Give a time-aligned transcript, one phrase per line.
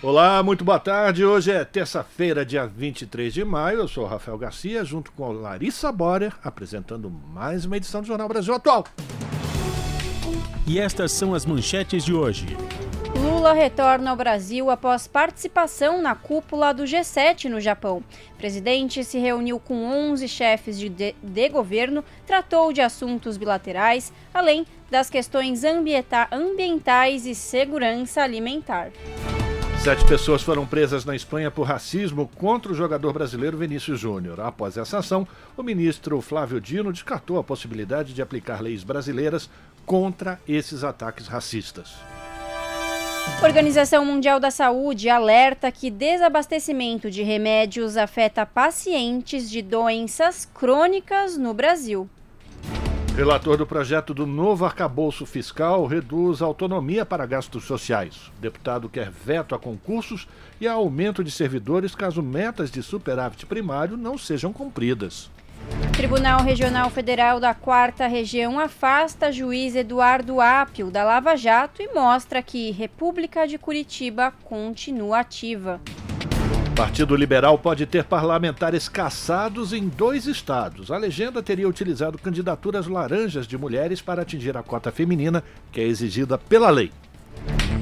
[0.00, 1.24] Olá, muito boa tarde.
[1.24, 3.80] Hoje é terça-feira, dia 23 de maio.
[3.80, 8.54] Eu sou Rafael Garcia, junto com Larissa Borer, apresentando mais uma edição do Jornal Brasil
[8.54, 8.84] Atual.
[10.68, 12.46] E estas são as manchetes de hoje.
[13.16, 18.00] Lula retorna ao Brasil após participação na cúpula do G7 no Japão.
[18.34, 24.12] O presidente se reuniu com 11 chefes de, de, de governo, tratou de assuntos bilaterais,
[24.32, 28.90] além das questões ambienta ambientais e segurança alimentar.
[29.82, 34.40] Sete pessoas foram presas na Espanha por racismo contra o jogador brasileiro Vinícius Júnior.
[34.40, 35.26] Após essa ação,
[35.56, 39.48] o ministro Flávio Dino descartou a possibilidade de aplicar leis brasileiras
[39.86, 41.94] contra esses ataques racistas.
[43.42, 51.54] Organização Mundial da Saúde alerta que desabastecimento de remédios afeta pacientes de doenças crônicas no
[51.54, 52.10] Brasil.
[53.18, 58.28] Relator do projeto do novo arcabouço fiscal reduz a autonomia para gastos sociais.
[58.38, 60.28] O deputado quer veto a concursos
[60.60, 65.32] e a aumento de servidores caso metas de superávit primário não sejam cumpridas.
[65.96, 72.40] Tribunal Regional Federal da Quarta Região afasta juiz Eduardo Apio da Lava Jato e mostra
[72.40, 75.80] que República de Curitiba continua ativa.
[76.78, 80.92] Partido Liberal pode ter parlamentares caçados em dois estados.
[80.92, 85.84] A legenda teria utilizado candidaturas laranjas de mulheres para atingir a cota feminina, que é
[85.84, 86.92] exigida pela lei.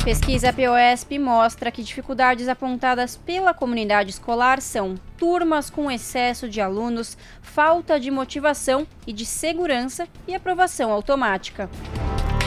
[0.03, 7.19] Pesquisa POSP mostra que dificuldades apontadas pela comunidade escolar são turmas com excesso de alunos,
[7.43, 11.69] falta de motivação e de segurança e aprovação automática.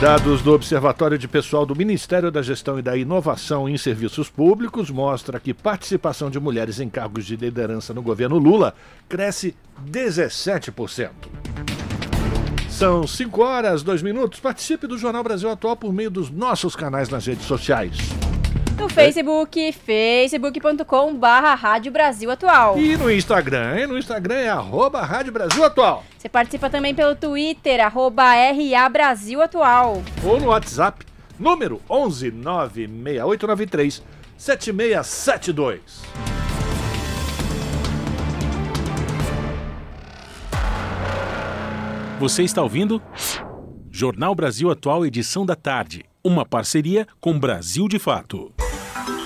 [0.00, 4.90] Dados do Observatório de Pessoal do Ministério da Gestão e da Inovação em Serviços Públicos
[4.90, 8.74] mostra que participação de mulheres em cargos de liderança no governo Lula
[9.06, 9.54] cresce
[9.86, 11.10] 17%.
[12.70, 14.40] São 5 horas, 2 minutos.
[14.40, 17.98] Participe do Jornal Brasil Atual por meio dos nossos canais nas redes sociais.
[18.80, 22.78] No Facebook, facebook.com barra Rádio Brasil Atual.
[22.78, 23.86] E no Instagram, hein?
[23.86, 26.02] No Instagram é arroba Rádio Brasil Atual.
[26.16, 30.02] Você participa também pelo Twitter, arroba RA Brasil Atual.
[30.24, 31.04] Ou no WhatsApp,
[31.38, 34.02] número 11 96893
[34.38, 35.80] 7672.
[42.18, 43.02] Você está ouvindo?
[43.90, 46.06] Jornal Brasil Atual, edição da tarde.
[46.24, 48.50] Uma parceria com Brasil de Fato.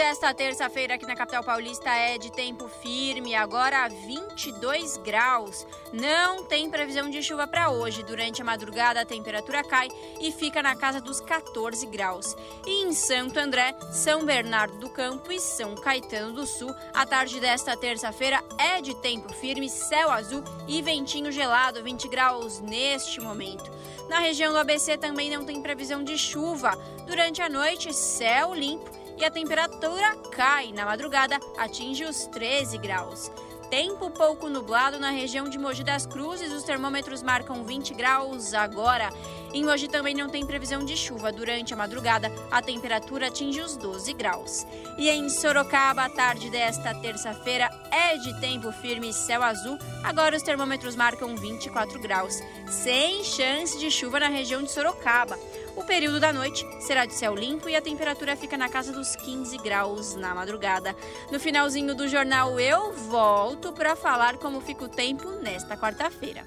[0.00, 5.66] Desta terça-feira aqui na capital paulista é de tempo firme, agora 22 graus.
[5.92, 8.02] Não tem previsão de chuva para hoje.
[8.02, 12.34] Durante a madrugada a temperatura cai e fica na casa dos 14 graus.
[12.66, 17.38] E em Santo André, São Bernardo do Campo e São Caetano do Sul, a tarde
[17.38, 23.70] desta terça-feira é de tempo firme, céu azul e ventinho gelado, 20 graus neste momento.
[24.08, 26.74] Na região do ABC também não tem previsão de chuva.
[27.06, 30.72] Durante a noite, céu limpo e a temperatura cai.
[30.72, 33.30] Na madrugada, atinge os 13 graus.
[33.70, 39.12] Tempo pouco nublado na região de Mogi das Cruzes, os termômetros marcam 20 graus agora.
[39.52, 41.30] Em Mogi também não tem previsão de chuva.
[41.30, 44.66] Durante a madrugada, a temperatura atinge os 12 graus.
[44.98, 49.78] E em Sorocaba, a tarde desta terça-feira é de tempo firme e céu azul.
[50.02, 52.42] Agora os termômetros marcam 24 graus.
[52.68, 55.38] Sem chance de chuva na região de Sorocaba.
[55.76, 59.14] O período da noite será de céu limpo e a temperatura fica na casa dos
[59.16, 60.94] 15 graus na madrugada.
[61.30, 66.44] No finalzinho do jornal eu volto para falar como fica o tempo nesta quarta-feira.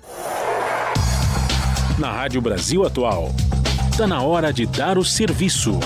[1.97, 3.29] Na Rádio Brasil Atual,
[3.91, 5.79] está na hora de dar o serviço.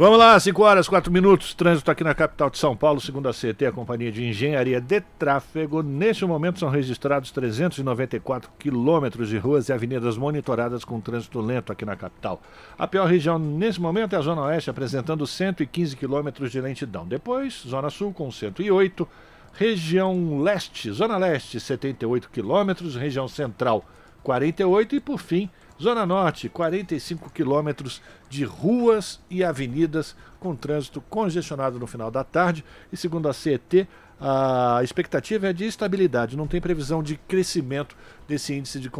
[0.00, 1.52] Vamos lá, 5 horas, 4 minutos.
[1.52, 5.02] Trânsito aqui na capital de São Paulo, segundo a CT, a Companhia de Engenharia de
[5.18, 5.82] Tráfego.
[5.82, 11.84] Neste momento são registrados 394 quilômetros de ruas e avenidas monitoradas com trânsito lento aqui
[11.84, 12.40] na capital.
[12.78, 17.06] A pior região nesse momento é a Zona Oeste, apresentando 115 quilômetros de lentidão.
[17.06, 19.06] Depois, Zona Sul com 108.
[19.52, 22.96] Região Leste, Zona Leste, 78 quilômetros.
[22.96, 23.84] Região Central,
[24.22, 25.50] 48 e, por fim,
[25.80, 32.62] Zona Norte, 45 quilômetros de ruas e avenidas com trânsito congestionado no final da tarde.
[32.92, 33.88] E segundo a CET,
[34.20, 37.96] a expectativa é de estabilidade, não tem previsão de crescimento
[38.28, 38.90] desse índice de,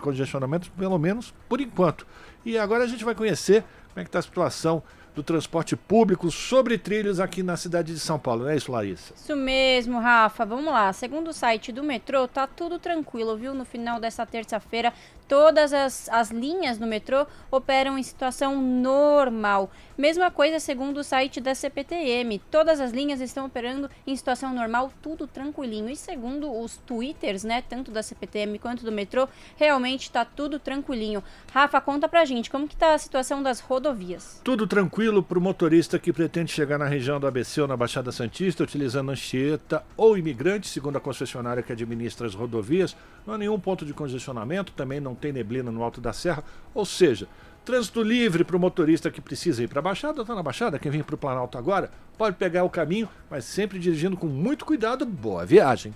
[0.00, 2.04] congestionamento, pelo menos por enquanto.
[2.44, 4.82] E agora a gente vai conhecer como é que está a situação
[5.16, 9.14] do transporte público sobre trilhos aqui na cidade de São Paulo, não é isso, Larissa?
[9.14, 10.44] Isso mesmo, Rafa.
[10.44, 10.92] Vamos lá.
[10.92, 13.54] Segundo o site do metrô, tá tudo tranquilo, viu?
[13.54, 14.92] No final dessa terça-feira,
[15.28, 19.70] todas as, as linhas do metrô operam em situação normal.
[19.96, 22.38] Mesma coisa segundo o site da CPTM.
[22.50, 25.88] Todas as linhas estão operando em situação normal, tudo tranquilinho.
[25.88, 29.26] E segundo os twitters, né, tanto da CPTM quanto do metrô,
[29.56, 31.22] realmente está tudo tranquilinho.
[31.52, 34.40] Rafa, conta pra gente como que tá a situação das rodovias.
[34.44, 38.12] Tudo tranquilo para o motorista que pretende chegar na região do ABC ou na Baixada
[38.12, 42.94] Santista utilizando Anchieta ou imigrante, segundo a concessionária que administra as rodovias.
[43.26, 46.84] Não há nenhum ponto de congestionamento, também não tem neblina no alto da serra, ou
[46.84, 47.26] seja,
[47.64, 50.92] trânsito livre para o motorista que precisa ir para a Baixada, está na Baixada, quem
[50.92, 55.04] vem para o Planalto agora, pode pegar o caminho, mas sempre dirigindo com muito cuidado.
[55.04, 55.94] Boa viagem!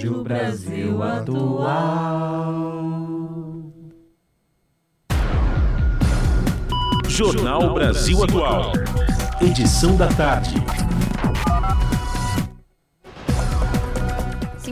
[0.00, 2.20] Rádio Brasil Atual.
[7.06, 8.72] Jornal Brasil Atual.
[9.42, 10.54] Edição da tarde.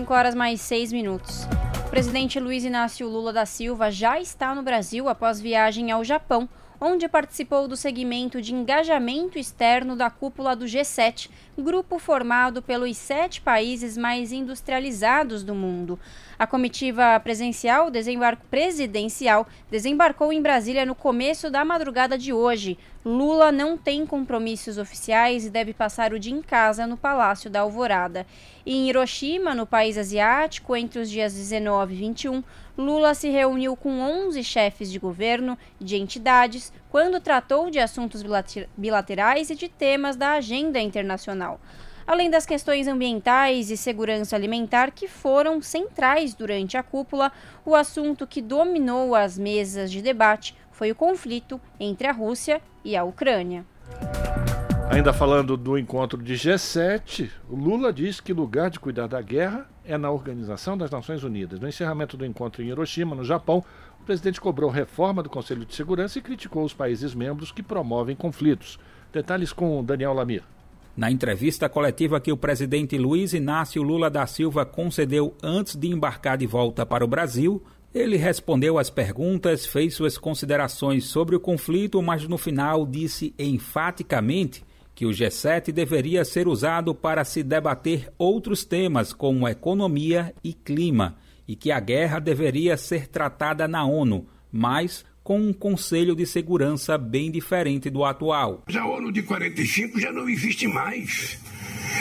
[0.09, 1.47] 5 horas mais 6 minutos.
[1.87, 6.49] O presidente Luiz Inácio Lula da Silva já está no Brasil após viagem ao Japão,
[6.81, 11.29] onde participou do segmento de engajamento externo da cúpula do G7,
[11.59, 15.99] grupo formado pelos sete países mais industrializados do mundo.
[16.39, 22.79] A comitiva presencial, desembar presidencial desembarcou em Brasília no começo da madrugada de hoje.
[23.05, 27.61] Lula não tem compromissos oficiais e deve passar o dia em casa no Palácio da
[27.61, 28.25] Alvorada.
[28.65, 32.45] E em Hiroshima, no país asiático, entre os dias 19 e 21,
[32.79, 38.23] Lula se reuniu com 11 chefes de governo de entidades quando tratou de assuntos
[38.77, 41.61] bilaterais e de temas da agenda internacional
[42.09, 47.31] além das questões ambientais e segurança alimentar que foram centrais durante a cúpula,
[47.67, 52.97] o assunto que dominou as mesas de debate foi o conflito entre a Rússia e
[52.97, 53.67] a Ucrânia.
[54.91, 59.69] Ainda falando do encontro de G7, o Lula diz que lugar de cuidar da guerra
[59.89, 61.59] é na Organização das Nações Unidas.
[61.59, 63.65] No encerramento do encontro em Hiroshima, no Japão,
[64.01, 68.15] o presidente cobrou reforma do Conselho de Segurança e criticou os países membros que promovem
[68.15, 68.79] conflitos.
[69.11, 70.43] Detalhes com Daniel Lamir.
[70.95, 76.37] Na entrevista coletiva que o presidente Luiz Inácio Lula da Silva concedeu antes de embarcar
[76.37, 77.63] de volta para o Brasil,
[77.95, 84.63] ele respondeu às perguntas, fez suas considerações sobre o conflito, mas no final disse enfaticamente
[84.99, 91.17] que o G7 deveria ser usado para se debater outros temas como economia e clima
[91.47, 96.99] e que a guerra deveria ser tratada na ONU, mas com um Conselho de Segurança
[96.99, 98.65] bem diferente do atual.
[98.75, 101.39] A ONU de 45 já não existe mais.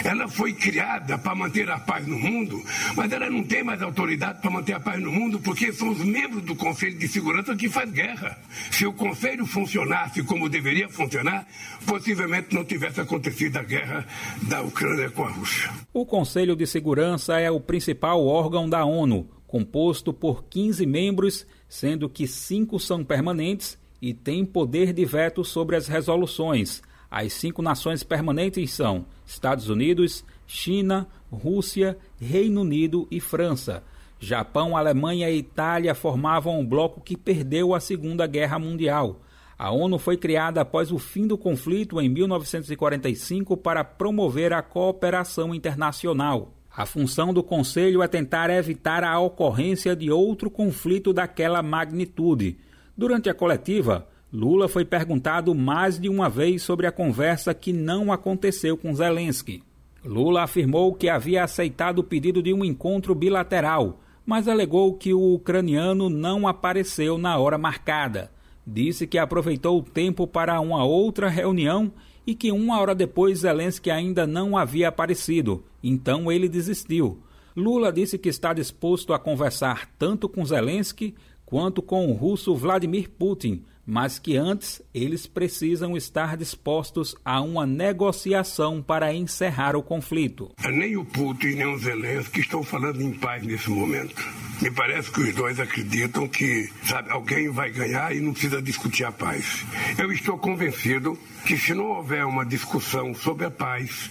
[0.03, 2.63] Ela foi criada para manter a paz no mundo,
[2.95, 5.99] mas ela não tem mais autoridade para manter a paz no mundo, porque são os
[5.99, 8.37] membros do Conselho de Segurança que faz guerra.
[8.71, 11.47] Se o Conselho funcionasse como deveria funcionar,
[11.85, 14.05] possivelmente não tivesse acontecido a guerra
[14.43, 15.69] da Ucrânia com a Rússia.
[15.93, 22.09] O Conselho de Segurança é o principal órgão da ONU, composto por 15 membros sendo
[22.09, 26.81] que cinco são permanentes e têm poder de veto sobre as resoluções.
[27.09, 33.83] As cinco nações permanentes são Estados Unidos, China, Rússia, Reino Unido e França.
[34.19, 39.21] Japão, Alemanha e Itália formavam um bloco que perdeu a Segunda Guerra Mundial.
[39.57, 45.53] A ONU foi criada após o fim do conflito em 1945 para promover a cooperação
[45.53, 46.53] internacional.
[46.75, 52.57] A função do Conselho é tentar evitar a ocorrência de outro conflito daquela magnitude.
[52.95, 58.13] Durante a coletiva, Lula foi perguntado mais de uma vez sobre a conversa que não
[58.13, 59.63] aconteceu com Zelensky.
[60.05, 65.33] Lula afirmou que havia aceitado o pedido de um encontro bilateral, mas alegou que o
[65.33, 68.29] ucraniano não apareceu na hora marcada.
[68.65, 71.91] Disse que aproveitou o tempo para uma outra reunião
[72.23, 77.23] e que uma hora depois Zelensky ainda não havia aparecido, então ele desistiu.
[77.55, 83.09] Lula disse que está disposto a conversar tanto com Zelensky quanto com o russo Vladimir
[83.09, 90.51] Putin, mas que antes eles precisam estar dispostos a uma negociação para encerrar o conflito.
[90.69, 94.21] Nem o Putin nem o Zelensky estão falando em paz nesse momento.
[94.61, 99.05] Me parece que os dois acreditam que, sabe, alguém vai ganhar e não precisa discutir
[99.05, 99.65] a paz.
[99.97, 104.09] Eu estou convencido que se não houver uma discussão sobre a paz,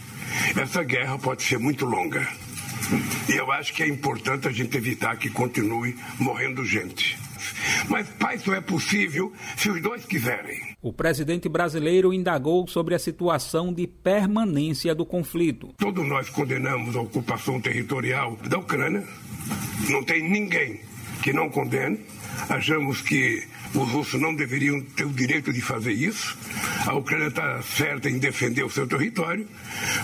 [0.56, 2.26] essa guerra pode ser muito longa.
[3.28, 7.25] E eu acho que é importante a gente evitar que continue morrendo gente.
[7.88, 10.76] Mas paz só é possível se os dois quiserem.
[10.82, 15.74] O presidente brasileiro indagou sobre a situação de permanência do conflito.
[15.78, 19.04] Todos nós condenamos a ocupação territorial da Ucrânia.
[19.88, 20.80] Não tem ninguém
[21.22, 22.00] que não condene.
[22.48, 23.42] Achamos que
[23.74, 26.36] os russos não deveriam ter o direito de fazer isso.
[26.86, 29.46] A Ucrânia está certa em defender o seu território,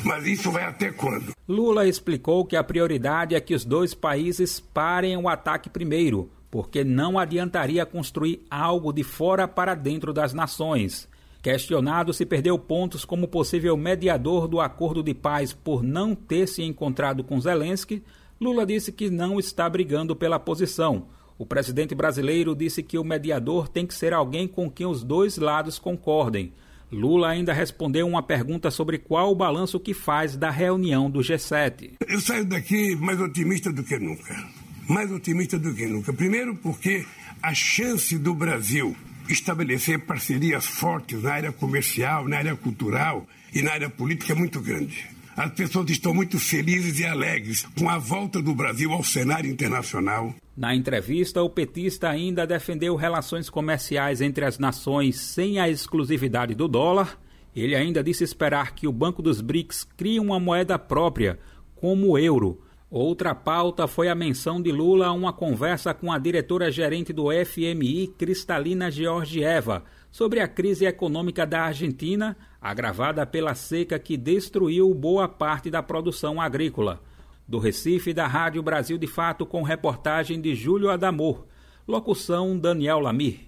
[0.05, 1.33] mas isso vai até quando?
[1.49, 6.85] Lula explicou que a prioridade é que os dois países parem o ataque primeiro, porque
[6.85, 11.09] não adiantaria construir algo de fora para dentro das nações.
[11.43, 16.63] Questionado se perdeu pontos como possível mediador do acordo de paz por não ter se
[16.63, 18.03] encontrado com Zelensky,
[18.39, 21.07] Lula disse que não está brigando pela posição.
[21.39, 25.39] O presidente brasileiro disse que o mediador tem que ser alguém com quem os dois
[25.39, 26.53] lados concordem.
[26.93, 31.93] Lula ainda respondeu uma pergunta sobre qual o balanço que faz da reunião do G7.
[32.07, 36.13] Eu saio daqui mais otimista do que nunca mais otimista do que nunca.
[36.13, 37.05] Primeiro, porque
[37.43, 38.97] a chance do Brasil
[39.29, 44.61] estabelecer parcerias fortes na área comercial, na área cultural e na área política é muito
[44.61, 45.09] grande.
[45.37, 50.35] As pessoas estão muito felizes e alegres com a volta do Brasil ao cenário internacional.
[50.55, 56.69] Na entrevista, o petista ainda defendeu relações comerciais entre as nações sem a exclusividade do
[56.69, 57.19] dólar.
[57.57, 61.39] Ele ainda disse esperar que o Banco dos BRICS crie uma moeda própria,
[61.75, 62.61] como o euro
[62.93, 68.09] Outra pauta foi a menção de Lula a uma conversa com a diretora-gerente do FMI,
[68.19, 75.71] Cristalina Georgieva, sobre a crise econômica da Argentina, agravada pela seca que destruiu boa parte
[75.71, 77.01] da produção agrícola.
[77.49, 81.47] Do Recife, da Rádio Brasil de Fato, com reportagem de Júlio Adamor.
[81.89, 83.47] Locução Daniel Lamir.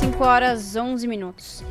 [0.00, 1.62] 5 horas 11 minutos.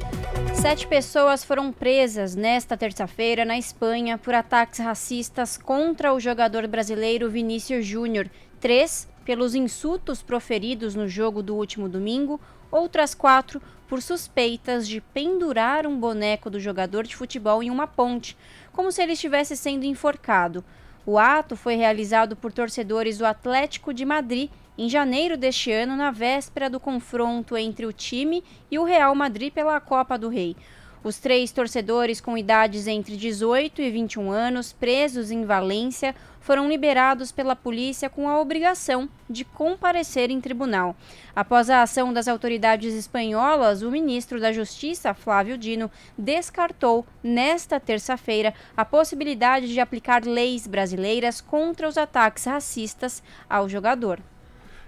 [0.53, 7.29] Sete pessoas foram presas nesta terça-feira na Espanha por ataques racistas contra o jogador brasileiro
[7.29, 8.29] Vinícius Júnior.
[8.59, 12.39] Três pelos insultos proferidos no jogo do último domingo,
[12.71, 18.37] outras quatro por suspeitas de pendurar um boneco do jogador de futebol em uma ponte,
[18.71, 20.63] como se ele estivesse sendo enforcado.
[21.05, 26.11] O ato foi realizado por torcedores do Atlético de Madrid em janeiro deste ano, na
[26.11, 30.55] véspera do confronto entre o time e o Real Madrid pela Copa do Rei.
[31.03, 37.31] Os três torcedores com idades entre 18 e 21 anos, presos em Valência, foram liberados
[37.31, 40.95] pela polícia com a obrigação de comparecer em tribunal.
[41.35, 48.53] Após a ação das autoridades espanholas, o ministro da Justiça, Flávio Dino, descartou nesta terça-feira
[48.77, 54.21] a possibilidade de aplicar leis brasileiras contra os ataques racistas ao jogador.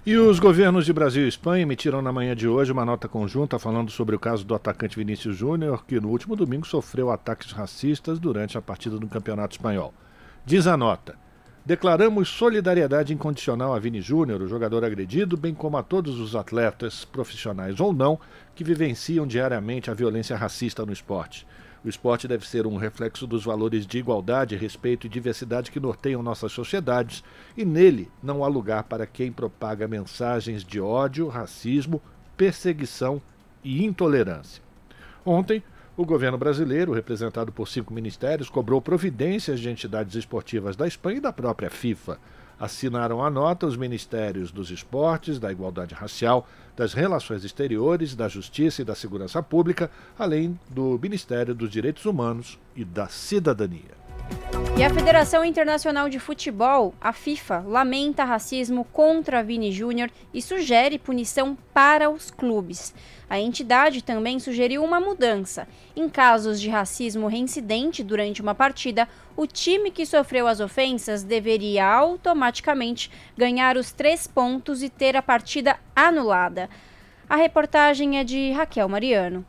[0.06, 3.58] E os governos de Brasil e Espanha emitiram na manhã de hoje uma nota conjunta
[3.58, 8.20] falando sobre o caso do atacante Vinícius Júnior, que no último domingo sofreu ataques racistas
[8.20, 9.94] durante a partida do Campeonato Espanhol.
[10.46, 11.16] Diz a nota:
[11.66, 17.06] Declaramos solidariedade incondicional a Vini Júnior, o jogador agredido, bem como a todos os atletas,
[17.06, 18.20] profissionais ou não,
[18.54, 21.48] que vivenciam diariamente a violência racista no esporte.
[21.84, 26.24] O esporte deve ser um reflexo dos valores de igualdade, respeito e diversidade que norteiam
[26.24, 27.24] nossas sociedades,
[27.58, 32.02] e nele não há lugar para quem propaga mensagens de ódio, racismo,
[32.38, 33.22] perseguição
[33.62, 34.64] e intolerância.
[35.26, 35.62] Ontem,
[35.98, 41.22] o governo brasileiro, representado por cinco ministérios, cobrou providências de entidades esportivas da Espanha e
[41.22, 42.18] da própria FIFA.
[42.60, 48.82] Assinaram a nota os ministérios dos esportes, da igualdade racial, das relações exteriores, da justiça
[48.82, 54.03] e da segurança pública, além do Ministério dos Direitos Humanos e da Cidadania.
[54.76, 60.98] E a Federação Internacional de Futebol, a FIFA, lamenta racismo contra Vini Júnior e sugere
[60.98, 62.94] punição para os clubes.
[63.30, 65.68] A entidade também sugeriu uma mudança.
[65.96, 71.86] Em casos de racismo reincidente durante uma partida, o time que sofreu as ofensas deveria
[71.86, 76.70] automaticamente ganhar os três pontos e ter a partida anulada.
[77.30, 79.46] A reportagem é de Raquel Mariano.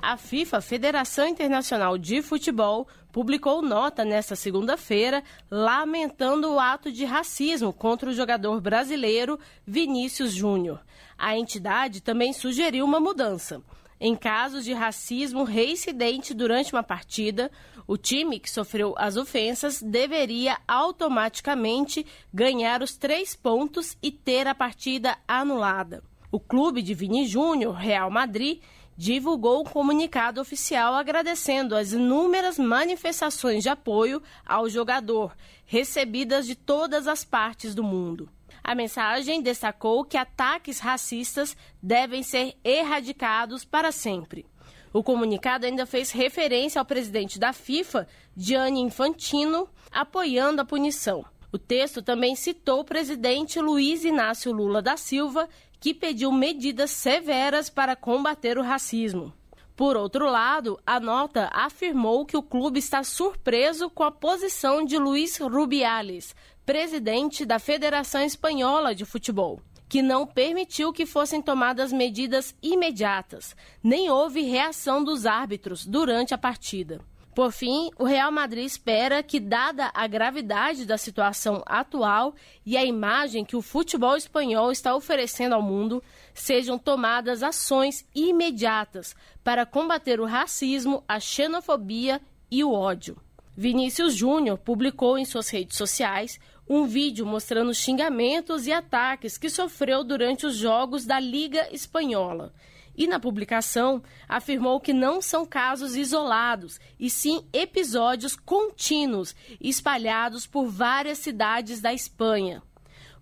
[0.00, 7.72] A FIFA, Federação Internacional de Futebol, publicou nota nesta segunda-feira lamentando o ato de racismo
[7.72, 10.80] contra o jogador brasileiro Vinícius Júnior.
[11.16, 13.62] A entidade também sugeriu uma mudança.
[14.00, 17.50] Em casos de racismo reincidente durante uma partida,
[17.84, 24.54] o time que sofreu as ofensas deveria automaticamente ganhar os três pontos e ter a
[24.54, 26.04] partida anulada.
[26.30, 28.60] O clube de Vini Júnior, Real Madrid,
[28.98, 37.06] divulgou um comunicado oficial agradecendo as inúmeras manifestações de apoio ao jogador, recebidas de todas
[37.06, 38.28] as partes do mundo.
[38.62, 44.44] A mensagem destacou que ataques racistas devem ser erradicados para sempre.
[44.92, 51.24] O comunicado ainda fez referência ao presidente da FIFA, Gianni Infantino, apoiando a punição.
[51.52, 55.48] O texto também citou o presidente Luiz Inácio Lula da Silva,
[55.80, 59.32] que pediu medidas severas para combater o racismo.
[59.76, 64.98] Por outro lado, a nota afirmou que o clube está surpreso com a posição de
[64.98, 66.34] Luiz Rubiales,
[66.66, 74.10] presidente da Federação Espanhola de Futebol, que não permitiu que fossem tomadas medidas imediatas, nem
[74.10, 77.00] houve reação dos árbitros durante a partida.
[77.38, 82.34] Por fim, o Real Madrid espera que, dada a gravidade da situação atual
[82.66, 86.02] e a imagem que o futebol espanhol está oferecendo ao mundo,
[86.34, 89.14] sejam tomadas ações imediatas
[89.44, 93.16] para combater o racismo, a xenofobia e o ódio.
[93.56, 100.02] Vinícius Júnior publicou em suas redes sociais um vídeo mostrando xingamentos e ataques que sofreu
[100.02, 102.52] durante os jogos da Liga Espanhola
[102.98, 110.66] e, na publicação, afirmou que não são casos isolados, e sim episódios contínuos espalhados por
[110.66, 112.60] várias cidades da Espanha.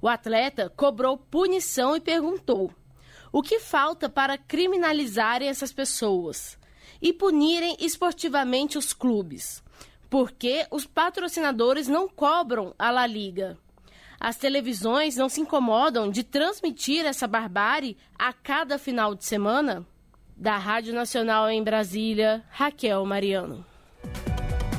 [0.01, 2.73] O atleta cobrou punição e perguntou:
[3.31, 6.59] o que falta para criminalizarem essas pessoas
[7.03, 9.63] e punirem esportivamente os clubes?
[10.09, 13.59] Por que os patrocinadores não cobram a La Liga?
[14.19, 19.85] As televisões não se incomodam de transmitir essa barbárie a cada final de semana?
[20.35, 23.65] Da Rádio Nacional em Brasília, Raquel Mariano.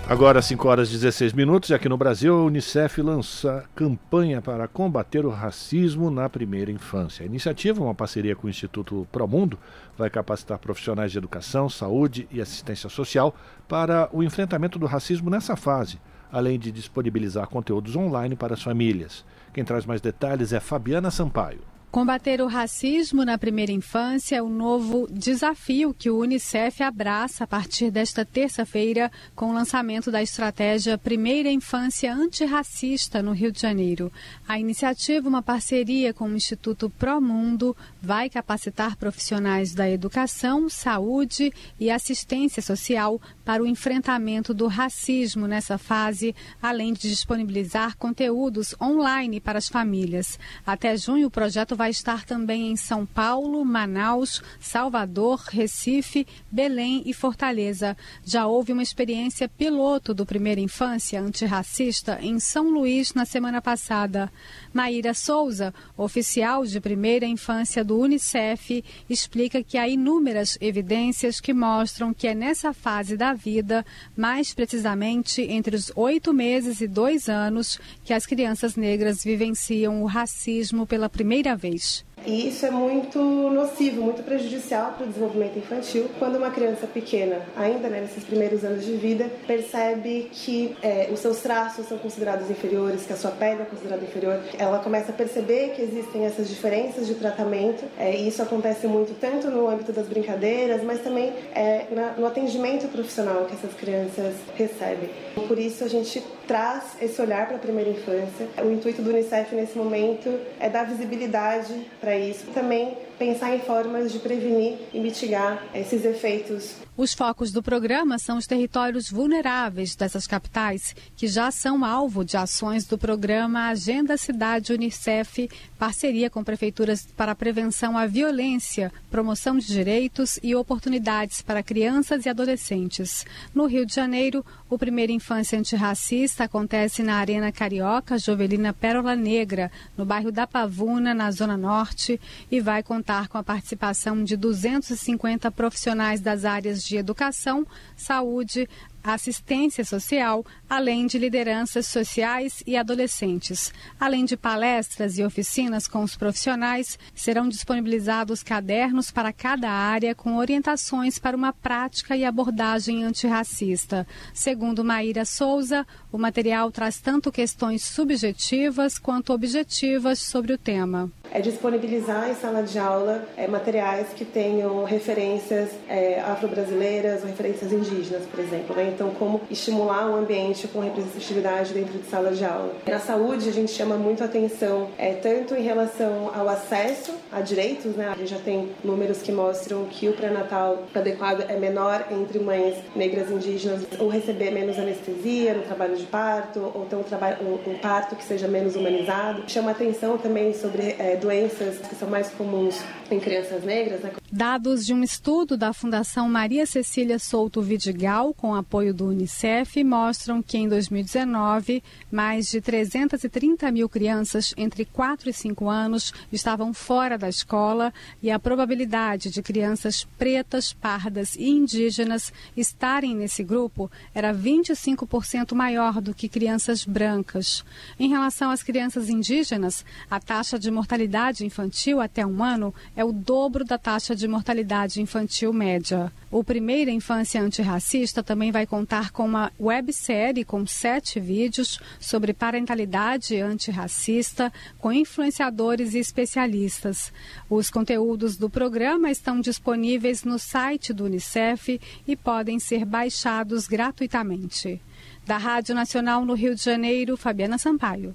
[0.10, 4.68] Agora, 5 horas e 16 minutos, e aqui no Brasil, a Unicef lança campanha para
[4.68, 7.24] combater o racismo na primeira infância.
[7.24, 9.60] A iniciativa, uma parceria com o Instituto Promundo,
[9.98, 13.36] vai capacitar profissionais de educação, saúde e assistência social
[13.68, 16.00] para o enfrentamento do racismo nessa fase
[16.32, 19.26] além de disponibilizar conteúdos online para as famílias.
[19.54, 21.77] Quem traz mais detalhes é Fabiana Sampaio.
[21.98, 27.48] Combater o racismo na primeira infância é o novo desafio que o Unicef abraça a
[27.48, 34.14] partir desta terça-feira com o lançamento da estratégia Primeira Infância Antirracista no Rio de Janeiro.
[34.48, 41.90] A iniciativa, uma parceria com o Instituto Promundo, vai capacitar profissionais da educação, saúde e
[41.90, 49.58] assistência social para o enfrentamento do racismo nessa fase, além de disponibilizar conteúdos online para
[49.58, 50.38] as famílias.
[50.64, 57.14] Até junho, o projeto vai estar também em São Paulo, Manaus, Salvador, Recife, Belém e
[57.14, 57.96] Fortaleza.
[58.24, 64.32] Já houve uma experiência piloto do Primeira Infância Antirracista em São Luís na semana passada.
[64.74, 72.14] Maíra Souza, oficial de primeira infância do Unicef, explica que há inúmeras evidências que mostram
[72.14, 77.80] que é nessa fase da vida, mais precisamente entre os oito meses e dois anos,
[78.04, 81.67] que as crianças negras vivenciam o racismo pela primeira vez.
[81.72, 82.07] vez.
[82.26, 87.42] E isso é muito nocivo, muito prejudicial para o desenvolvimento infantil quando uma criança pequena,
[87.56, 92.50] ainda né, nesses primeiros anos de vida, percebe que é, os seus traços são considerados
[92.50, 94.42] inferiores, que a sua pele é considerada inferior.
[94.58, 99.18] Ela começa a perceber que existem essas diferenças de tratamento é, e isso acontece muito
[99.20, 104.36] tanto no âmbito das brincadeiras, mas também é, na, no atendimento profissional que essas crianças
[104.56, 105.10] recebem.
[105.48, 108.48] Por isso a gente traz esse olhar para a primeira infância.
[108.64, 111.74] O intuito do Unicef nesse momento é dar visibilidade
[112.16, 112.46] isso.
[112.54, 116.76] Também pensar em formas de prevenir e mitigar esses efeitos.
[116.96, 122.36] Os focos do programa são os territórios vulneráveis dessas capitais, que já são alvo de
[122.36, 129.58] ações do programa Agenda Cidade Unicef, parceria com prefeituras para a prevenção à violência, promoção
[129.58, 133.26] de direitos e oportunidades para crianças e adolescentes.
[133.54, 139.72] No Rio de Janeiro, o Primeira Infância Antirracista acontece na Arena Carioca Jovelina Pérola Negra,
[139.96, 142.20] no bairro da Pavuna, na Zona Norte,
[142.52, 147.66] e vai contar com a participação de 250 profissionais das áreas de educação,
[147.96, 148.68] saúde,
[149.02, 153.74] assistência social, além de lideranças sociais e adolescentes.
[153.98, 160.36] Além de palestras e oficinas com os profissionais, serão disponibilizados cadernos para cada área com
[160.36, 164.06] orientações para uma prática e abordagem antirracista.
[164.34, 171.10] Segundo Maíra Souza, o material traz tanto questões subjetivas quanto objetivas sobre o tema.
[171.32, 177.72] É disponibilizar em sala de aula é, materiais que tenham referências é, afro-brasileiras ou referências
[177.72, 178.76] indígenas, por exemplo.
[178.76, 178.92] Né?
[178.94, 182.74] Então, como estimular um ambiente com representatividade dentro de sala de aula.
[182.86, 187.96] Na saúde, a gente chama muito atenção, é, tanto em relação ao acesso a direitos,
[187.96, 188.10] né?
[188.10, 192.76] A gente já tem números que mostram que o pré-natal adequado é menor entre mães
[192.96, 197.78] negras indígenas, ou receber menos anestesia no trabalho de parto, ou ter um, um, um
[197.80, 199.44] parto que seja menos humanizado.
[199.48, 204.02] Chama atenção também sobre é, doenças que são mais comuns em crianças negras.
[204.02, 204.12] Né?
[204.32, 210.42] Dados de um estudo da Fundação Maria Cecília Souto Vidigal, com apoio do Unicef, mostram
[210.42, 217.18] que em 2019, mais de 330 mil crianças entre 4 e 5 anos estavam fora
[217.18, 224.34] da escola e a probabilidade de crianças pretas, pardas e indígenas estarem nesse grupo era
[224.34, 227.64] 25% maior do que crianças brancas.
[228.00, 231.07] Em relação às crianças indígenas, a taxa de mortalidade
[231.42, 236.12] infantil até um ano é o dobro da taxa de mortalidade infantil média.
[236.30, 243.40] O Primeira Infância Antirracista também vai contar com uma websérie com sete vídeos sobre parentalidade
[243.40, 247.14] antirracista com influenciadores e especialistas.
[247.50, 254.82] Os conteúdos do programa estão disponíveis no site do Unicef e podem ser baixados gratuitamente.
[255.26, 258.14] Da Rádio Nacional no Rio de Janeiro, Fabiana Sampaio.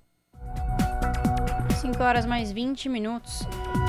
[1.83, 3.41] 5 horas mais 20 minutos.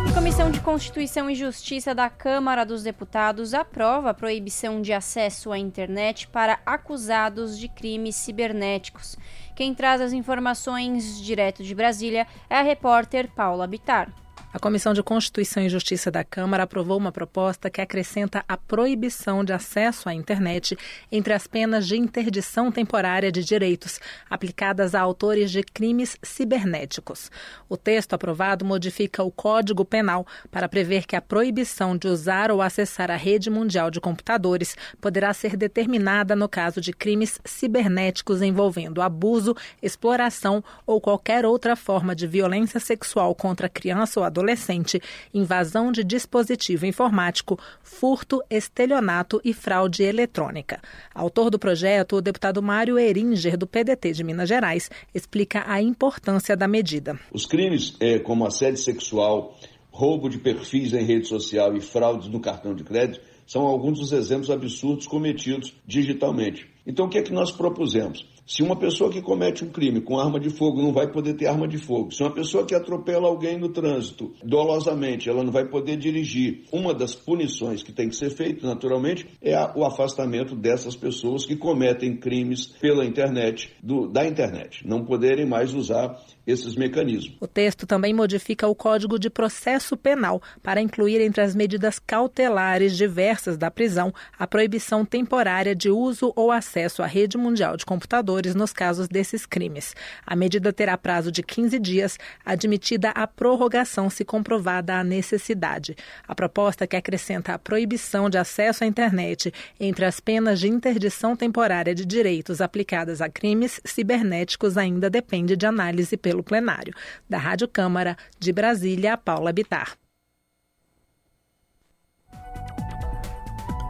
[0.09, 5.51] A Comissão de Constituição e Justiça da Câmara dos Deputados aprova a proibição de acesso
[5.51, 9.15] à internet para acusados de crimes cibernéticos.
[9.55, 14.22] Quem traz as informações direto de Brasília é a repórter Paula Bitar.
[14.53, 19.43] A Comissão de Constituição e Justiça da Câmara aprovou uma proposta que acrescenta a proibição
[19.43, 20.77] de acesso à internet
[21.11, 27.31] entre as penas de interdição temporária de direitos aplicadas a autores de crimes cibernéticos.
[27.67, 32.61] O texto aprovado modifica o Código Penal para prever que a proibição de usar ou
[32.61, 39.01] acessar a rede mundial de computadores poderá ser determinada no caso de crimes cibernéticos envolvendo
[39.01, 45.01] abuso, exploração ou qualquer outra forma de violência sexual contra criança ou adolescente adolescente,
[45.33, 50.81] invasão de dispositivo informático, furto, estelionato e fraude eletrônica.
[51.15, 56.55] Autor do projeto, o deputado Mário Eringer, do PDT de Minas Gerais, explica a importância
[56.55, 57.17] da medida.
[57.31, 59.57] Os crimes é, como assédio sexual,
[59.89, 64.11] roubo de perfis em rede social e fraudes no cartão de crédito são alguns dos
[64.11, 66.67] exemplos absurdos cometidos digitalmente.
[66.85, 68.25] Então, o que é que nós propusemos?
[68.45, 71.47] Se uma pessoa que comete um crime com arma de fogo não vai poder ter
[71.47, 75.65] arma de fogo, se uma pessoa que atropela alguém no trânsito dolosamente, ela não vai
[75.65, 80.95] poder dirigir, uma das punições que tem que ser feita, naturalmente, é o afastamento dessas
[80.95, 87.37] pessoas que cometem crimes pela internet, do, da internet, não poderem mais usar esses mecanismos.
[87.39, 92.97] O texto também modifica o Código de Processo Penal para incluir entre as medidas cautelares
[92.97, 98.55] diversas da prisão a proibição temporária de uso ou acesso à rede mundial de computadores
[98.55, 99.95] nos casos desses crimes.
[100.25, 105.95] A medida terá prazo de 15 dias, admitida a prorrogação se comprovada a necessidade.
[106.27, 111.35] A proposta que acrescenta a proibição de acesso à internet entre as penas de interdição
[111.35, 116.93] temporária de direitos aplicadas a crimes cibernéticos ainda depende de análise pelo pelo plenário.
[117.29, 119.95] Da Rádio Câmara, de Brasília, Paula Bitar.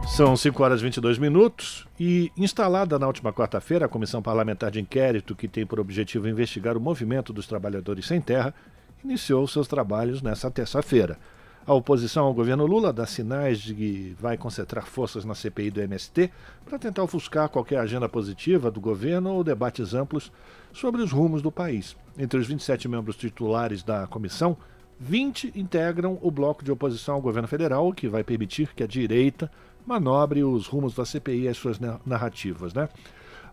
[0.06, 4.80] São 5 horas e 22 minutos e instalada na última quarta-feira a Comissão Parlamentar de
[4.80, 8.54] Inquérito, que tem por objetivo investigar o movimento dos trabalhadores sem terra,
[9.02, 11.18] iniciou seus trabalhos nesta terça-feira.
[11.66, 15.80] A oposição ao governo Lula dá sinais de que vai concentrar forças na CPI do
[15.80, 16.30] MST
[16.66, 20.30] para tentar ofuscar qualquer agenda positiva do governo ou debates amplos
[20.74, 21.96] sobre os rumos do país.
[22.18, 24.58] Entre os 27 membros titulares da comissão,
[25.00, 29.50] 20 integram o bloco de oposição ao governo federal, que vai permitir que a direita
[29.86, 32.74] manobre os rumos da CPI e as suas narrativas.
[32.74, 32.90] Né?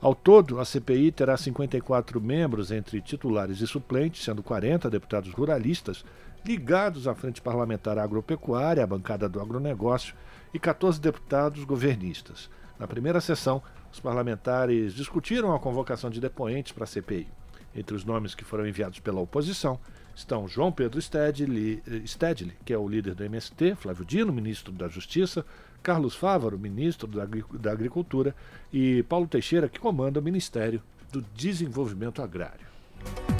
[0.01, 6.03] Ao todo, a CPI terá 54 membros entre titulares e suplentes, sendo 40 deputados ruralistas
[6.45, 10.15] ligados à Frente Parlamentar Agropecuária, a bancada do agronegócio,
[10.53, 12.49] e 14 deputados governistas.
[12.79, 17.27] Na primeira sessão, os parlamentares discutiram a convocação de depoentes para a CPI.
[17.75, 19.79] Entre os nomes que foram enviados pela oposição
[20.13, 24.87] estão João Pedro Stedley, Stedley que é o líder do MST, Flávio Dino, ministro da
[24.87, 25.45] Justiça,
[25.81, 28.35] Carlos Fávaro, ministro da Agricultura,
[28.73, 32.70] e Paulo Teixeira, que comanda o Ministério do Desenvolvimento Agrário.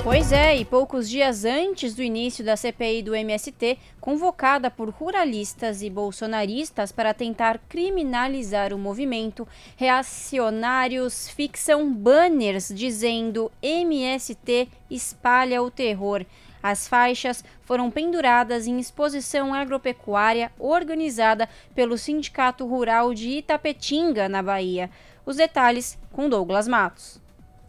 [0.04, 5.84] Pois é, e poucos dias antes do início da CPI do MST, convocada por ruralistas
[5.84, 9.48] e bolsonaristas para tentar criminalizar o movimento,
[9.78, 16.26] reacionários fixam banners dizendo MST espalha o terror.
[16.64, 24.90] As faixas foram penduradas em exposição agropecuária organizada pelo Sindicato Rural de Itapetinga, na Bahia.
[25.24, 27.22] Os detalhes com Douglas Matos.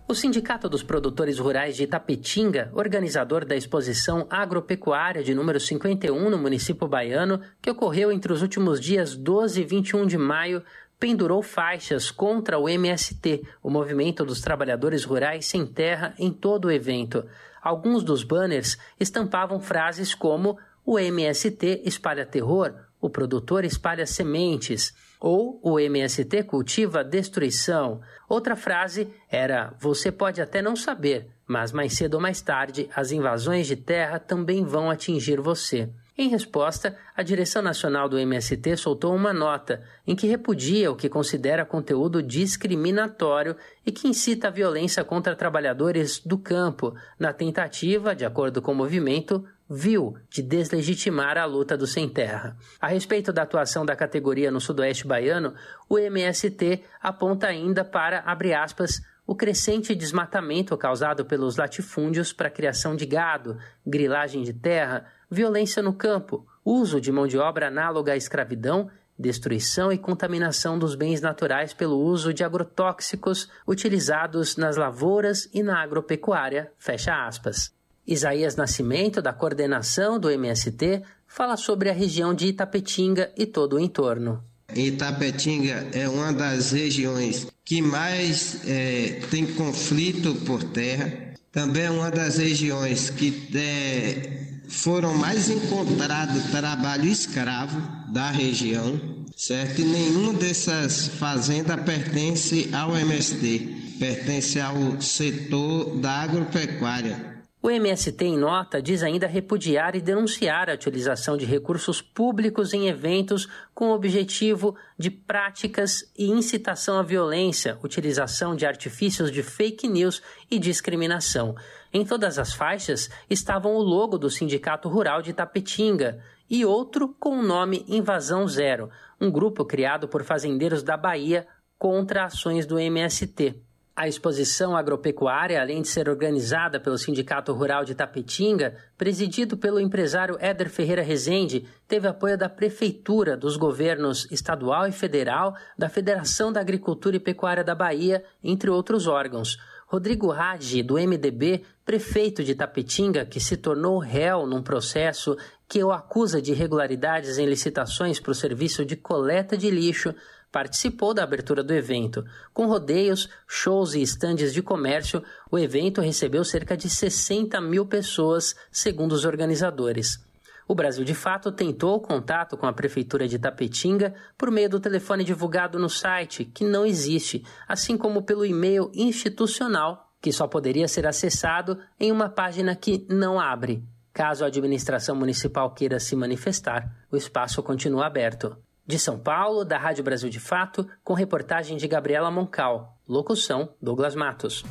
[0.08, 6.36] O Sindicato dos Produtores Rurais de Itapetinga, organizador da exposição agropecuária de número 51 no
[6.36, 10.62] município baiano, que ocorreu entre os últimos dias 12 e 21 de maio,
[10.98, 16.70] pendurou faixas contra o MST, o Movimento dos Trabalhadores Rurais Sem Terra, em todo o
[16.70, 17.24] evento.
[17.62, 25.60] Alguns dos banners estampavam frases como: o MST espalha terror, o produtor espalha sementes ou
[25.62, 28.00] o MST cultiva destruição.
[28.28, 33.12] Outra frase era: Você pode até não saber, mas mais cedo ou mais tarde as
[33.12, 35.88] invasões de terra também vão atingir você.
[36.18, 41.08] Em resposta, a direção nacional do MST soltou uma nota em que repudia o que
[41.08, 43.56] considera conteúdo discriminatório
[43.86, 48.74] e que incita a violência contra trabalhadores do campo, na tentativa, de acordo com o
[48.74, 49.42] movimento,
[49.74, 52.56] viu de deslegitimar a luta do sem terra.
[52.78, 55.54] A respeito da atuação da categoria no sudoeste baiano,
[55.88, 62.50] o MST aponta ainda para, abre aspas, o crescente desmatamento causado pelos latifúndios para a
[62.50, 63.56] criação de gado,
[63.86, 69.90] grilagem de terra, violência no campo, uso de mão de obra análoga à escravidão, destruição
[69.90, 76.70] e contaminação dos bens naturais pelo uso de agrotóxicos utilizados nas lavouras e na agropecuária,
[76.76, 77.72] fecha aspas.
[78.06, 83.80] Isaías Nascimento, da coordenação do MST, fala sobre a região de Itapetinga e todo o
[83.80, 84.42] entorno.
[84.74, 91.32] Itapetinga é uma das regiões que mais é, tem conflito por terra.
[91.52, 98.98] Também é uma das regiões que é, foram mais encontrado trabalho escravo da região,
[99.36, 99.80] certo?
[99.80, 107.31] E nenhuma dessas fazendas pertence ao MST, pertence ao setor da agropecuária.
[107.64, 112.88] O MST, em nota, diz ainda repudiar e denunciar a utilização de recursos públicos em
[112.88, 119.86] eventos com o objetivo de práticas e incitação à violência, utilização de artifícios de fake
[119.86, 120.20] news
[120.50, 121.54] e discriminação.
[121.92, 126.20] Em todas as faixas estavam o logo do Sindicato Rural de Tapetinga
[126.50, 131.46] e outro com o nome Invasão Zero, um grupo criado por fazendeiros da Bahia
[131.78, 133.54] contra ações do MST.
[133.94, 140.38] A exposição agropecuária, além de ser organizada pelo Sindicato Rural de Tapetinga, presidido pelo empresário
[140.40, 146.60] Éder Ferreira Rezende, teve apoio da Prefeitura, dos governos estadual e federal, da Federação da
[146.60, 149.58] Agricultura e Pecuária da Bahia, entre outros órgãos.
[149.86, 155.36] Rodrigo Ragi, do MDB, prefeito de Tapetinga, que se tornou réu num processo
[155.68, 160.14] que o acusa de irregularidades em licitações para o serviço de coleta de lixo,
[160.52, 162.22] participou da abertura do evento.
[162.52, 168.54] Com rodeios, shows e estandes de comércio, o evento recebeu cerca de 60 mil pessoas,
[168.70, 170.22] segundo os organizadores.
[170.68, 175.24] O Brasil de Fato tentou contato com a Prefeitura de Tapetinga por meio do telefone
[175.24, 181.06] divulgado no site, que não existe, assim como pelo e-mail institucional, que só poderia ser
[181.06, 183.82] acessado em uma página que não abre.
[184.12, 188.56] Caso a administração municipal queira se manifestar, o espaço continua aberto.
[188.84, 192.98] De São Paulo, da Rádio Brasil de Fato, com reportagem de Gabriela Moncal.
[193.08, 194.64] Locução: Douglas Matos.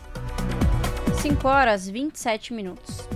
[1.21, 3.07] 5 horas 27 minutos.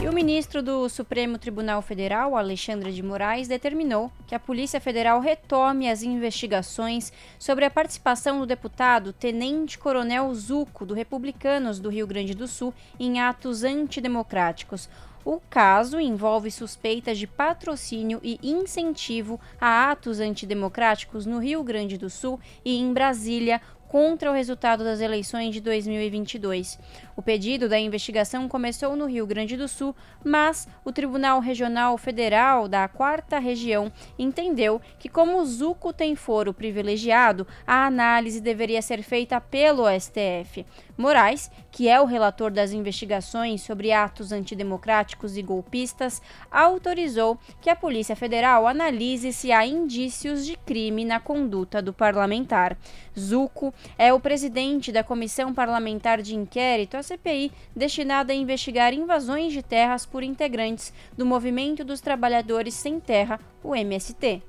[0.00, 5.20] E o ministro do Supremo Tribunal Federal, Alexandre de Moraes, determinou que a Polícia Federal
[5.20, 12.06] retome as investigações sobre a participação do deputado Tenente Coronel Zuco, do Republicanos do Rio
[12.06, 14.88] Grande do Sul, em atos antidemocráticos.
[15.24, 22.08] O caso envolve suspeitas de patrocínio e incentivo a atos antidemocráticos no Rio Grande do
[22.08, 26.78] Sul e em Brasília, contra o resultado das eleições de 2022.
[27.16, 32.68] O pedido da investigação começou no Rio Grande do Sul, mas o Tribunal Regional Federal
[32.68, 39.02] da Quarta Região entendeu que, como o Zuco tem foro privilegiado, a análise deveria ser
[39.02, 40.64] feita pelo STF.
[40.96, 47.74] Moraes, que é o relator das investigações sobre atos antidemocráticos e golpistas, autorizou que a
[47.74, 52.76] Polícia Federal analise se há indícios de crime na conduta do parlamentar.
[53.20, 59.52] Zuco é o presidente da Comissão Parlamentar de Inquérito, a CPI, destinada a investigar invasões
[59.52, 64.42] de terras por integrantes do Movimento dos Trabalhadores Sem Terra, o MST.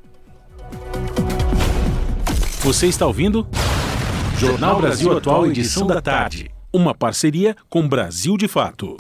[2.62, 3.48] Você está ouvindo?
[4.38, 6.50] Jornal Brasil Atual, edição da tarde.
[6.74, 8.96] Uma parceria com Brasil de Fato.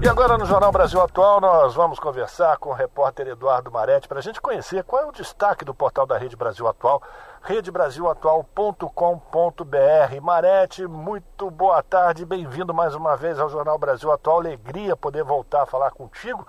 [0.00, 4.20] E agora no Jornal Brasil Atual nós vamos conversar com o repórter Eduardo Maretti para
[4.20, 7.02] a gente conhecer qual é o destaque do portal da Rede Brasil Atual,
[7.42, 10.20] redebrasilatual.com.br.
[10.22, 14.38] Maretti, muito boa tarde, bem-vindo mais uma vez ao Jornal Brasil Atual.
[14.38, 16.46] Alegria poder voltar a falar contigo.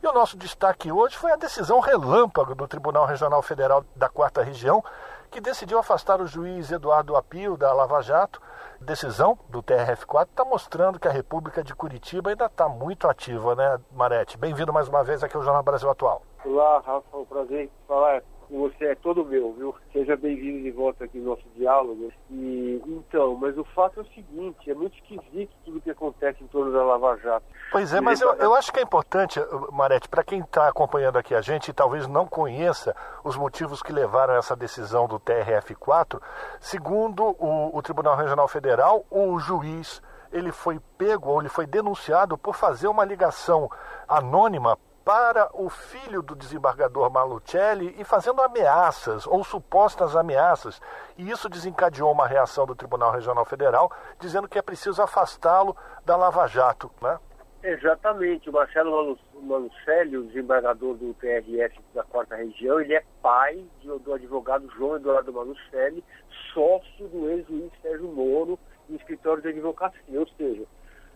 [0.00, 4.44] E o nosso destaque hoje foi a decisão relâmpago do Tribunal Regional Federal da Quarta
[4.44, 4.82] Região,
[5.28, 8.40] que decidiu afastar o juiz Eduardo Apio da Lava Jato.
[8.82, 13.78] Decisão do TRF4 está mostrando que a República de Curitiba ainda está muito ativa, né,
[13.92, 14.36] Marete?
[14.36, 16.22] Bem-vindo mais uma vez aqui ao Jornal Brasil Atual.
[16.44, 18.22] Olá, Rafa, é um prazer falar
[18.58, 19.74] você é todo meu, viu?
[19.92, 22.12] Seja bem-vindo de volta aqui no nosso diálogo.
[22.30, 26.46] E então, mas o fato é o seguinte, é muito esquisito tudo que acontece em
[26.48, 27.46] torno da Lava Jato.
[27.70, 29.40] Pois é, mas eu, eu acho que é importante,
[29.72, 33.92] Marete, para quem está acompanhando aqui a gente e talvez não conheça os motivos que
[33.92, 36.20] levaram a essa decisão do TRF4,
[36.60, 42.38] segundo o, o Tribunal Regional Federal, o juiz ele foi pego ou ele foi denunciado
[42.38, 43.70] por fazer uma ligação
[44.08, 50.80] anônima para o filho do desembargador Malucelli e fazendo ameaças ou supostas ameaças.
[51.18, 56.16] E isso desencadeou uma reação do Tribunal Regional Federal dizendo que é preciso afastá-lo da
[56.16, 56.90] Lava Jato.
[57.00, 57.18] Né?
[57.62, 58.50] Exatamente.
[58.50, 64.68] O Marcelo Malucelli, o desembargador do TRF da quarta região, ele é pai do advogado
[64.76, 66.04] João Eduardo Malucelli,
[66.52, 70.20] sócio do ex-juiz Sérgio Moro, no escritório de advocacia.
[70.20, 70.64] Ou seja,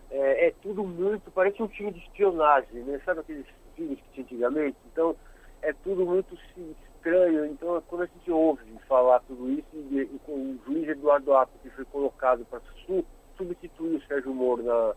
[0.09, 3.01] é, é, tudo muito, parece um time de espionagem, né?
[3.05, 3.45] Sabe aqueles
[3.77, 4.77] filmes que tinha antigamente?
[4.91, 5.15] Então,
[5.61, 7.45] é tudo muito estranho.
[7.45, 11.51] Então, quando a gente ouve falar tudo isso, e, e com o juiz Eduardo Ato,
[11.61, 13.05] que foi colocado para su,
[13.37, 14.93] substituir o Sérgio Moro na,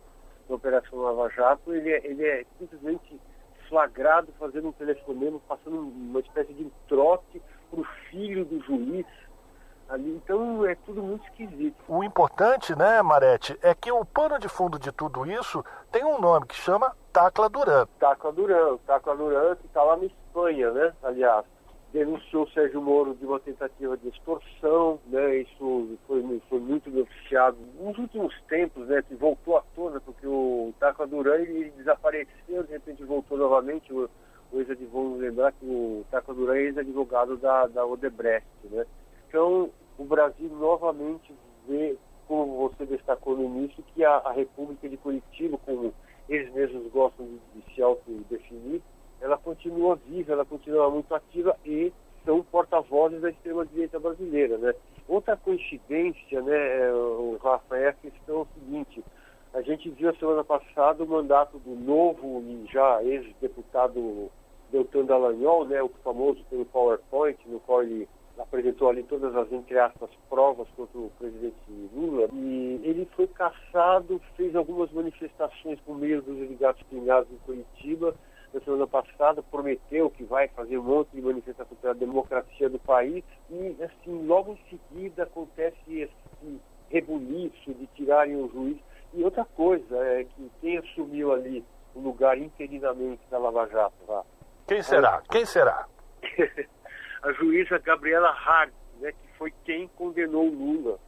[0.48, 3.20] na Operação Lava Jato, ele é, ele é simplesmente
[3.68, 7.40] flagrado fazendo um telefonema, passando uma espécie de trote
[7.70, 9.06] para o filho do juiz,
[9.88, 10.10] ali.
[10.10, 11.76] Então é tudo muito esquisito.
[11.88, 16.20] O importante, né, Marete, é que o pano de fundo de tudo isso tem um
[16.20, 17.86] nome que chama Tacla Duran.
[17.98, 21.44] Tacla Duran, Tacla Duran que está lá na Espanha, né, aliás.
[21.92, 25.38] Denunciou Sérgio Moro de uma tentativa de extorsão, né?
[25.38, 29.02] Isso foi, foi muito noticiado nos últimos tempos, né?
[29.02, 33.92] Que voltou à tona, porque o Tacla Duran ele desapareceu, de repente voltou novamente.
[33.92, 34.08] O,
[34.52, 38.86] o ex-advogado, lembrar que o Tacla Duran é ex-advogado da, da Odebrecht, né?
[39.28, 41.34] Então, o Brasil novamente
[41.66, 41.96] vê,
[42.28, 45.92] como você destacou no início, que a, a República de Curitiba, como
[46.30, 48.80] eles mesmos gostam de, de se autodefinir,
[49.20, 51.92] ela continua viva, ela continua muito ativa e
[52.24, 54.72] são porta-vozes da extrema-direita brasileira, né?
[55.08, 59.02] Outra coincidência, né, o Rafa, é a questão seguinte.
[59.52, 64.30] A gente viu a semana passada o mandato do novo já ex-deputado
[64.70, 68.08] Deltan Dallagnol, né, o famoso pelo PowerPoint, no qual ele
[68.42, 71.56] apresentou ali todas as, entre aspas, provas contra o presidente
[71.94, 72.28] Lula.
[72.32, 78.14] E ele foi caçado, fez algumas manifestações por meio dos ligados pingados em Curitiba
[78.52, 83.22] na semana passada, prometeu que vai fazer um monte de manifestação pela democracia do país.
[83.48, 88.76] E, assim, logo em seguida acontece esse rebuliço de tirarem o juiz.
[89.14, 94.24] E outra coisa é que quem assumiu ali o lugar interinamente da Lava Jato, lá,
[94.66, 95.22] Quem será?
[95.30, 95.86] Quem será?
[97.22, 100.98] a juíza Gabriela Hart, né, que foi quem condenou Lula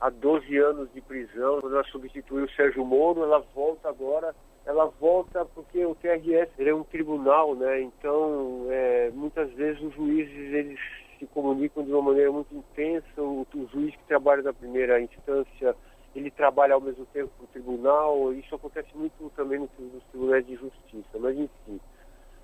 [0.00, 1.60] a 12 anos de prisão.
[1.60, 6.74] Quando ela substituiu o Sérgio Moro, ela volta agora, ela volta porque o TRS é
[6.74, 7.82] um tribunal, né?
[7.82, 10.78] Então, é, muitas vezes os juízes eles
[11.18, 13.04] se comunicam de uma maneira muito intensa.
[13.18, 15.76] O, o juiz que trabalha na primeira instância
[16.14, 18.32] ele trabalha ao mesmo tempo no tribunal.
[18.32, 21.18] Isso acontece muito também nos tribunais de justiça.
[21.18, 21.80] Mas enfim,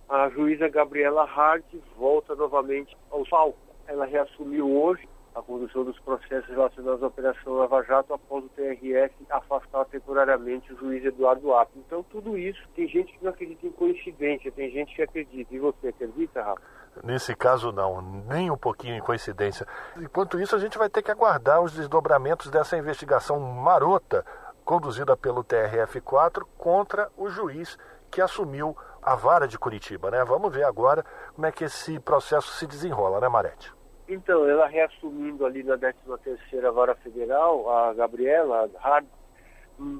[0.09, 1.65] a juíza Gabriela Hart
[1.97, 3.59] volta novamente ao palco.
[3.87, 9.15] Ela reassumiu hoje a condução dos processos relacionados à Operação Lava Jato após o TRF
[9.29, 11.83] afastar temporariamente o juiz Eduardo Apio.
[11.87, 15.55] Então, tudo isso, tem gente que não acredita em coincidência, tem gente que acredita.
[15.55, 16.63] E você acredita, Rafa?
[17.05, 19.67] Nesse caso, não, nem um pouquinho em coincidência.
[19.99, 24.25] Enquanto isso, a gente vai ter que aguardar os desdobramentos dessa investigação marota
[24.65, 27.79] conduzida pelo TRF-4 contra o juiz
[28.11, 28.75] que assumiu
[29.07, 30.25] a vara de Curitiba, né?
[30.25, 33.73] Vamos ver agora como é que esse processo se desenrola, né, Marete?
[34.09, 39.07] Então, ela reassumindo ali na 13ª Vara Federal, a Gabriela Hard,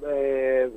[0.05, 0.69] é,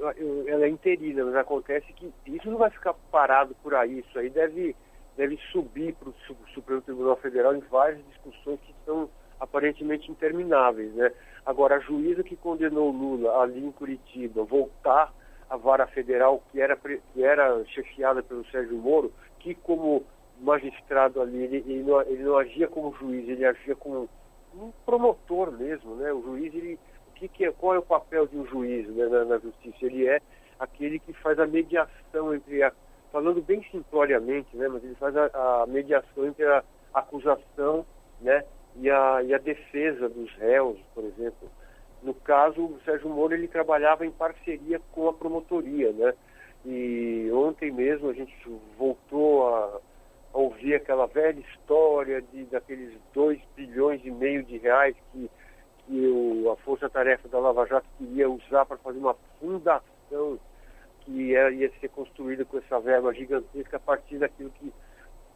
[0.48, 4.30] ela é interina, mas acontece que isso não vai ficar parado por aí, isso aí
[4.30, 4.76] deve,
[5.18, 6.15] deve subir para o
[6.54, 11.12] Supremo Tribunal Federal em várias discussões que são aparentemente intermináveis, né?
[11.46, 15.13] Agora, a juíza que condenou Lula ali em Curitiba voltar
[15.49, 20.05] a vara federal que era, que era chefiada pelo Sérgio Moro, que como
[20.39, 24.09] magistrado ali, ele, ele, não, ele não agia como juiz, ele agia como
[24.55, 26.12] um promotor mesmo, né?
[26.13, 29.05] O juiz, ele, o que, que é, qual é o papel de um juiz né,
[29.07, 29.77] na, na, justiça?
[29.81, 30.21] Ele é
[30.59, 32.71] aquele que faz a mediação entre a,
[33.12, 34.67] falando bem simploriamente, né?
[34.67, 37.85] Mas ele faz a, a mediação entre a acusação,
[38.21, 38.43] né?
[38.75, 41.49] E a, e a defesa dos réus, por exemplo.
[42.01, 46.13] No caso, o Sérgio Moro ele trabalhava em parceria com a promotoria, né?
[46.65, 48.35] E ontem mesmo a gente
[48.77, 49.79] voltou a,
[50.33, 55.29] ouvir aquela velha história de daqueles 2 bilhões e meio de reais que,
[55.85, 60.39] que o, a Força Tarefa da Lava Jato queria usar para fazer uma fundação
[61.02, 64.71] que era, ia ser construída com essa verba gigantesca a partir daquilo que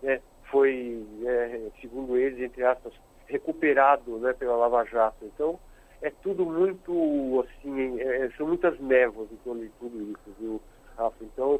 [0.01, 2.93] né, foi, é, segundo eles, entre aspas,
[3.25, 5.25] recuperado né, pela Lava Jato.
[5.25, 5.59] Então,
[6.03, 10.61] é tudo muito, assim, é, são muitas névoas em torno de tudo isso, viu,
[10.97, 11.23] Rafa?
[11.23, 11.59] Então,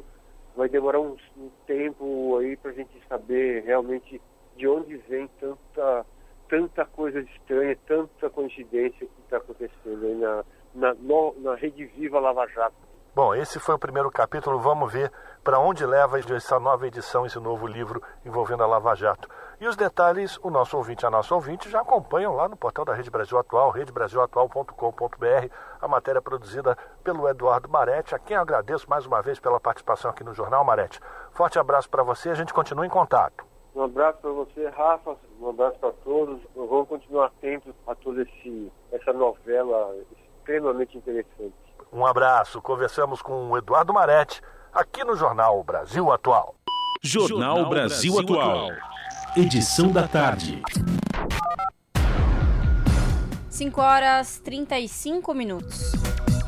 [0.54, 4.20] vai demorar um, um tempo aí para a gente saber realmente
[4.54, 6.06] de onde vem tanta,
[6.48, 12.20] tanta coisa estranha, tanta coincidência que está acontecendo aí na, na, no, na Rede Viva
[12.20, 12.76] Lava Jato.
[13.14, 14.58] Bom, esse foi o primeiro capítulo.
[14.58, 15.10] Vamos ver
[15.44, 19.28] para onde leva essa nova edição, esse novo livro envolvendo a Lava Jato.
[19.60, 22.82] E os detalhes, o nosso ouvinte e a nossa ouvinte já acompanham lá no portal
[22.82, 29.04] da Rede Brasil Atual, redebrasilatual.com.br, a matéria produzida pelo Eduardo Marete, a quem agradeço mais
[29.04, 30.98] uma vez pela participação aqui no Jornal Marete.
[31.32, 33.44] Forte abraço para você, a gente continua em contato.
[33.74, 36.40] Um abraço para você, Rafa, um abraço para todos.
[36.54, 38.24] Vamos continuar atentos a toda
[38.92, 39.94] essa novela
[40.38, 41.54] extremamente interessante.
[41.92, 42.62] Um abraço.
[42.62, 44.40] Conversamos com o Eduardo Marete,
[44.74, 46.56] aqui no Jornal Brasil Atual.
[47.00, 48.70] Jornal Brasil Atual.
[49.36, 50.60] Edição da tarde.
[53.48, 55.92] 5 horas 35 minutos.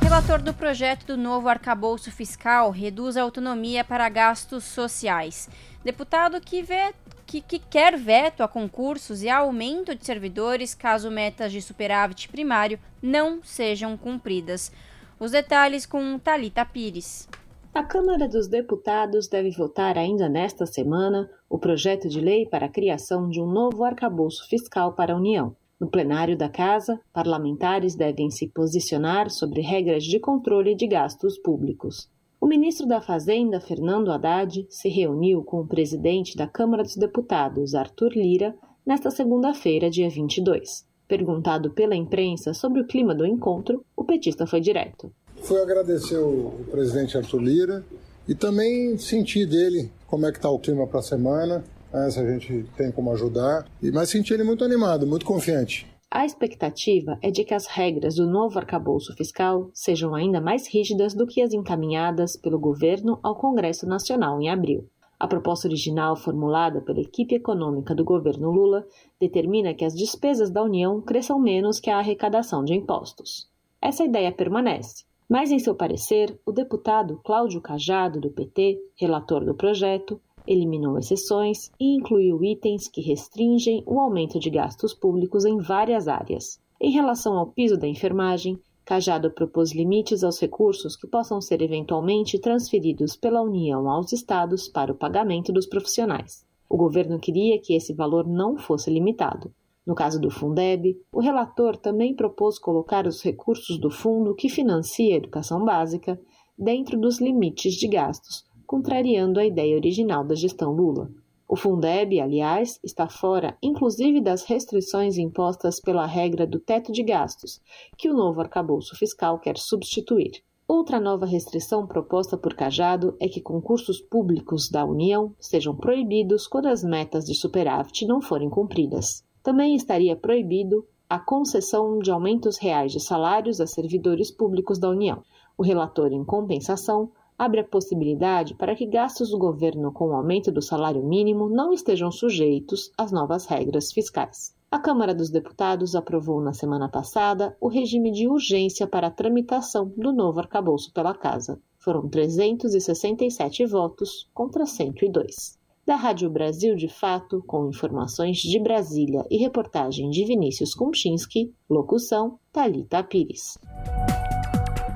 [0.02, 5.48] Relator do projeto do novo arcabouço fiscal reduz a autonomia para gastos sociais.
[5.84, 6.92] Deputado que vê
[7.24, 12.78] que, que, quer veto a concursos e aumento de servidores caso metas de superávit primário
[13.00, 14.72] não sejam cumpridas.
[15.16, 17.28] Os detalhes com Talita Pires.
[17.76, 22.70] A Câmara dos Deputados deve votar ainda nesta semana o projeto de lei para a
[22.70, 25.54] criação de um novo arcabouço fiscal para a União.
[25.78, 32.10] No plenário da Casa, parlamentares devem se posicionar sobre regras de controle de gastos públicos.
[32.40, 37.74] O ministro da Fazenda, Fernando Haddad, se reuniu com o presidente da Câmara dos Deputados,
[37.74, 38.56] Arthur Lira,
[38.86, 40.86] nesta segunda-feira, dia 22.
[41.06, 45.12] Perguntado pela imprensa sobre o clima do encontro, o petista foi direto.
[45.46, 47.86] Foi agradecer o presidente Arthur Lira
[48.26, 52.18] e também sentir dele como é que está o clima para a semana, né, se
[52.18, 53.64] a gente tem como ajudar.
[53.94, 55.86] Mas senti ele muito animado, muito confiante.
[56.10, 61.14] A expectativa é de que as regras do novo arcabouço fiscal sejam ainda mais rígidas
[61.14, 64.88] do que as encaminhadas pelo governo ao Congresso Nacional em abril.
[65.16, 68.84] A proposta original, formulada pela equipe econômica do governo Lula,
[69.20, 73.48] determina que as despesas da União cresçam menos que a arrecadação de impostos.
[73.80, 79.54] Essa ideia permanece, mas, em seu parecer, o deputado Cláudio Cajado, do PT, relator do
[79.54, 86.06] projeto, eliminou exceções e incluiu itens que restringem o aumento de gastos públicos em várias
[86.06, 86.60] áreas.
[86.80, 92.38] Em relação ao piso da enfermagem, Cajado propôs limites aos recursos que possam ser eventualmente
[92.38, 96.46] transferidos pela União aos estados para o pagamento dos profissionais.
[96.68, 99.52] O governo queria que esse valor não fosse limitado.
[99.86, 105.14] No caso do Fundeb, o relator também propôs colocar os recursos do fundo que financia
[105.14, 106.20] a educação básica
[106.58, 111.08] dentro dos limites de gastos, contrariando a ideia original da gestão Lula.
[111.48, 117.60] O Fundeb, aliás, está fora, inclusive, das restrições impostas pela regra do teto de gastos,
[117.96, 120.42] que o novo arcabouço fiscal quer substituir.
[120.66, 126.66] Outra nova restrição proposta por Cajado é que concursos públicos da União sejam proibidos quando
[126.66, 129.24] as metas de superávit não forem cumpridas.
[129.46, 135.22] Também estaria proibido a concessão de aumentos reais de salários a servidores públicos da União.
[135.56, 140.50] O relator, em compensação, abre a possibilidade para que gastos do governo com o aumento
[140.50, 144.52] do salário mínimo não estejam sujeitos às novas regras fiscais.
[144.68, 149.92] A Câmara dos Deputados aprovou na semana passada o regime de urgência para a tramitação
[149.96, 151.60] do novo arcabouço pela Casa.
[151.78, 155.56] Foram 367 votos contra 102.
[155.86, 162.40] Da Rádio Brasil de Fato, com informações de Brasília e reportagem de Vinícius Kumchinski, locução
[162.52, 163.56] Talita Pires.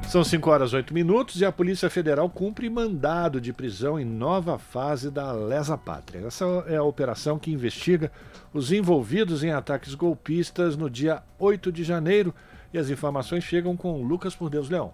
[0.09, 4.59] São 5 horas 8 minutos e a Polícia Federal cumpre mandado de prisão em nova
[4.59, 6.27] fase da Lesa Pátria.
[6.27, 8.11] Essa é a operação que investiga
[8.53, 12.35] os envolvidos em ataques golpistas no dia 8 de janeiro.
[12.75, 14.93] E as informações chegam com Lucas Por Deus Leão.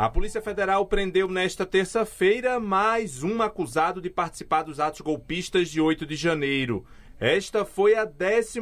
[0.00, 5.78] A Polícia Federal prendeu nesta terça-feira mais um acusado de participar dos atos golpistas de
[5.78, 6.86] 8 de janeiro.
[7.18, 8.60] Esta foi a 12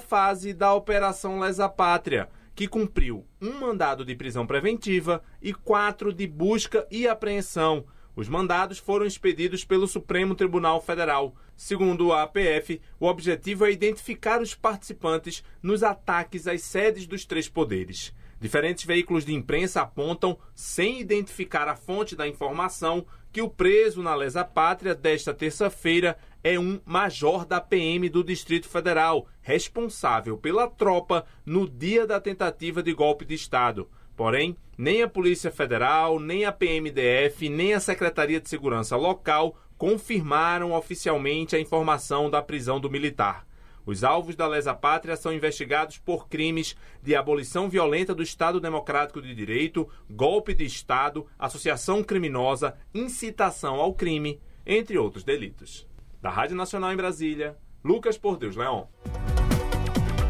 [0.00, 6.26] fase da Operação Lesa Pátria que cumpriu um mandado de prisão preventiva e quatro de
[6.26, 7.86] busca e apreensão.
[8.16, 11.36] Os mandados foram expedidos pelo Supremo Tribunal Federal.
[11.56, 17.48] Segundo a APF, o objetivo é identificar os participantes nos ataques às sedes dos três
[17.48, 18.12] poderes.
[18.40, 24.14] Diferentes veículos de imprensa apontam, sem identificar a fonte da informação, que o preso na
[24.14, 31.24] lesa pátria desta terça-feira é um major da PM do Distrito Federal, responsável pela tropa
[31.44, 33.88] no dia da tentativa de golpe de Estado.
[34.14, 40.72] Porém, nem a Polícia Federal, nem a PMDF, nem a Secretaria de Segurança Local confirmaram
[40.72, 43.46] oficialmente a informação da prisão do militar.
[43.86, 49.22] Os alvos da lesa pátria são investigados por crimes de abolição violenta do Estado Democrático
[49.22, 55.86] de Direito, golpe de Estado, associação criminosa, incitação ao crime, entre outros delitos.
[56.20, 58.88] Da Rádio Nacional em Brasília, Lucas Por Deus Leão.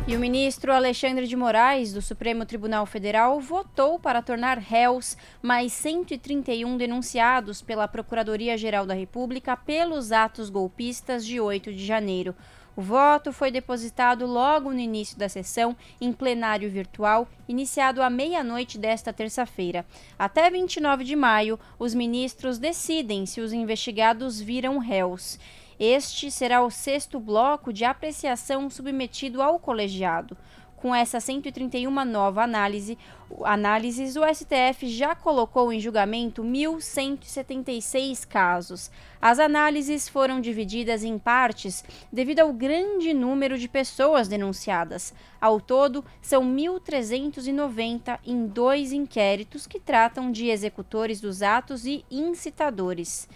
[0.07, 5.73] E o ministro Alexandre de Moraes, do Supremo Tribunal Federal, votou para tornar réus mais
[5.73, 12.37] 131 denunciados pela Procuradoria-Geral da República pelos atos golpistas de 8 de janeiro.
[12.77, 18.77] O voto foi depositado logo no início da sessão, em plenário virtual, iniciado à meia-noite
[18.77, 19.87] desta terça-feira.
[20.18, 25.39] Até 29 de maio, os ministros decidem se os investigados viram réus.
[25.81, 30.37] Este será o sexto bloco de apreciação submetido ao colegiado.
[30.77, 32.99] Com essa 131 nova análise,
[33.45, 38.91] análises, o STF já colocou em julgamento 1.176 casos.
[39.20, 45.14] As análises foram divididas em partes devido ao grande número de pessoas denunciadas.
[45.41, 53.27] Ao todo, são 1.390 em dois inquéritos que tratam de executores dos atos e incitadores.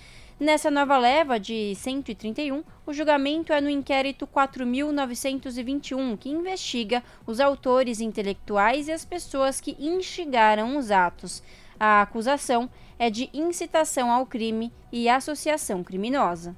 [0.41, 8.01] Nessa nova leva de 131, o julgamento é no inquérito 4.921, que investiga os autores
[8.01, 11.43] intelectuais e as pessoas que instigaram os atos.
[11.79, 16.57] A acusação é de incitação ao crime e associação criminosa.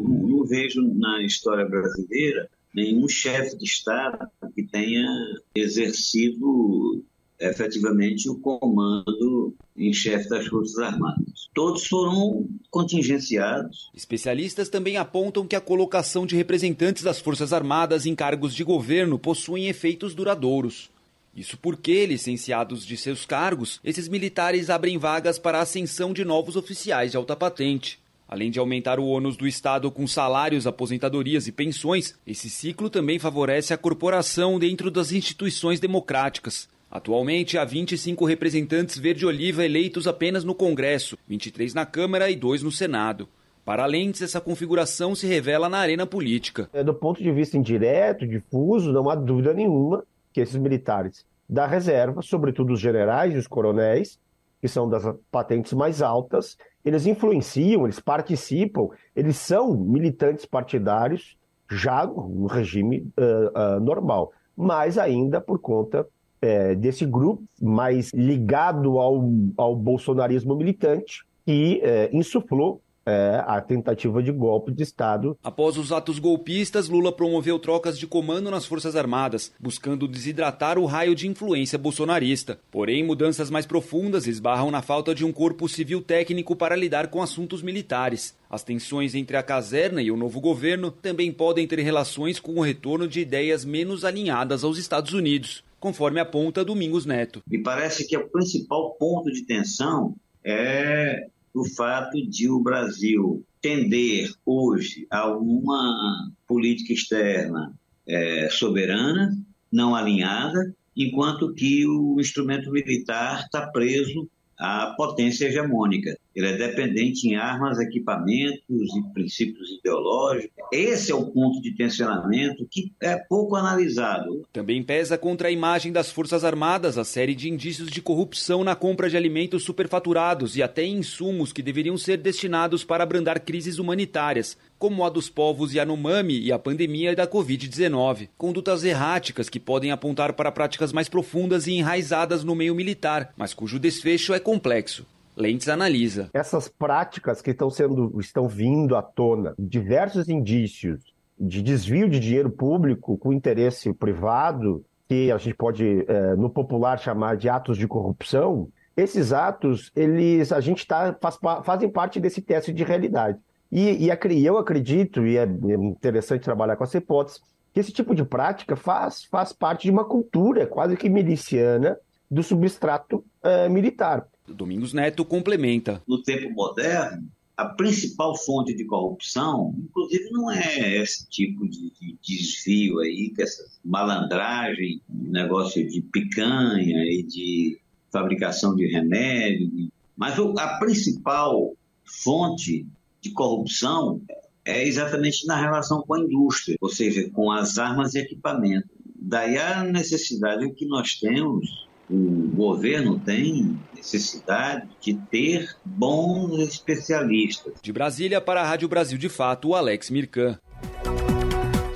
[0.44, 5.06] não vejo na história brasileira nenhum chefe de Estado que tenha
[5.54, 7.02] exercido
[7.40, 11.48] efetivamente o comando em chefe das Forças Armadas.
[11.52, 13.90] Todos foram contingenciados.
[13.94, 19.18] Especialistas também apontam que a colocação de representantes das Forças Armadas em cargos de governo
[19.18, 20.90] possuem efeitos duradouros.
[21.36, 26.54] Isso porque, licenciados de seus cargos, esses militares abrem vagas para a ascensão de novos
[26.54, 27.98] oficiais de alta patente.
[28.28, 33.18] Além de aumentar o ônus do Estado com salários, aposentadorias e pensões, esse ciclo também
[33.18, 36.68] favorece a corporação dentro das instituições democráticas.
[36.90, 42.70] Atualmente, há 25 representantes verde-oliva eleitos apenas no Congresso, 23 na Câmara e 2 no
[42.70, 43.28] Senado.
[43.64, 46.68] Para além disso, essa configuração se revela na arena política.
[46.72, 51.66] É, do ponto de vista indireto, difuso, não há dúvida nenhuma que esses militares da
[51.66, 54.18] reserva, sobretudo os generais e os coronéis,
[54.60, 61.36] que são das patentes mais altas, eles influenciam, eles participam, eles são militantes partidários
[61.70, 64.32] já no regime uh, uh, normal.
[64.56, 66.06] mas ainda por conta
[66.40, 69.24] é, desse grupo mais ligado ao,
[69.56, 75.36] ao bolsonarismo militante que é, insuflou é, a tentativa de golpe de Estado.
[75.42, 80.86] Após os atos golpistas, Lula promoveu trocas de comando nas Forças Armadas, buscando desidratar o
[80.86, 82.58] raio de influência bolsonarista.
[82.70, 87.22] Porém, mudanças mais profundas esbarram na falta de um corpo civil técnico para lidar com
[87.22, 88.34] assuntos militares.
[88.48, 92.62] As tensões entre a caserna e o novo governo também podem ter relações com o
[92.62, 97.42] retorno de ideias menos alinhadas aos Estados Unidos, conforme aponta Domingos Neto.
[97.46, 104.30] Me parece que o principal ponto de tensão é o fato de o Brasil tender
[104.44, 107.72] hoje a uma política externa
[108.06, 109.32] é, soberana,
[109.72, 114.28] não alinhada, enquanto que o instrumento militar está preso
[114.58, 116.16] à potência hegemônica.
[116.34, 120.50] Ele é dependente em armas, equipamentos e princípios ideológicos.
[120.72, 124.44] Esse é o ponto de tensionamento que é pouco analisado.
[124.52, 128.74] Também pesa contra a imagem das Forças Armadas a série de indícios de corrupção na
[128.74, 134.58] compra de alimentos superfaturados e até insumos que deveriam ser destinados para abrandar crises humanitárias,
[134.84, 138.28] como a dos povos Yanomami e a pandemia da Covid-19.
[138.36, 143.54] Condutas erráticas que podem apontar para práticas mais profundas e enraizadas no meio militar, mas
[143.54, 145.06] cujo desfecho é complexo.
[145.34, 146.28] Lentes analisa.
[146.34, 151.00] Essas práticas que estão sendo estão vindo à tona, diversos indícios
[151.40, 156.98] de desvio de dinheiro público com interesse privado, que a gente pode é, no popular
[156.98, 162.42] chamar de atos de corrupção, esses atos eles a gente tá, faz, fazem parte desse
[162.42, 163.38] teste de realidade.
[163.74, 167.40] E, e eu acredito, e é interessante trabalhar com essa hipótese,
[167.72, 171.98] que esse tipo de prática faz, faz parte de uma cultura quase que miliciana
[172.30, 174.28] do substrato é, militar.
[174.46, 176.00] Domingos Neto complementa.
[176.06, 182.16] No tempo moderno, a principal fonte de corrupção, inclusive, não é esse tipo de, de
[182.22, 187.80] desvio aí, que essa malandragem, negócio de picanha e de
[188.12, 191.72] fabricação de remédio, mas a principal
[192.04, 192.86] fonte
[193.24, 194.20] de corrupção
[194.64, 198.90] é exatamente na relação com a indústria, ou seja, com as armas e equipamentos.
[199.16, 207.72] Daí a necessidade que nós temos o governo tem necessidade de ter bons especialistas.
[207.80, 210.58] De Brasília para a Rádio Brasil de Fato, o Alex Mirkan.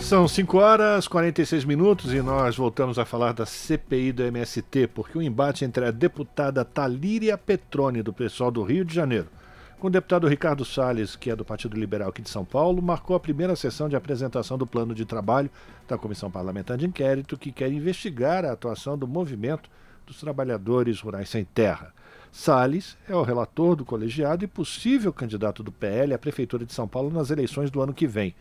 [0.01, 4.87] São 5 horas e 46 minutos e nós voltamos a falar da CPI do MST,
[4.95, 9.29] porque o embate entre a deputada Talíria Petrone, do pessoal do Rio de Janeiro,
[9.79, 13.15] com o deputado Ricardo Salles, que é do Partido Liberal aqui de São Paulo, marcou
[13.15, 15.49] a primeira sessão de apresentação do plano de trabalho
[15.87, 19.71] da Comissão Parlamentar de Inquérito, que quer investigar a atuação do movimento
[20.05, 21.95] dos Trabalhadores Rurais Sem Terra.
[22.33, 26.89] Salles é o relator do colegiado e possível candidato do PL à Prefeitura de São
[26.89, 28.35] Paulo nas eleições do ano que vem.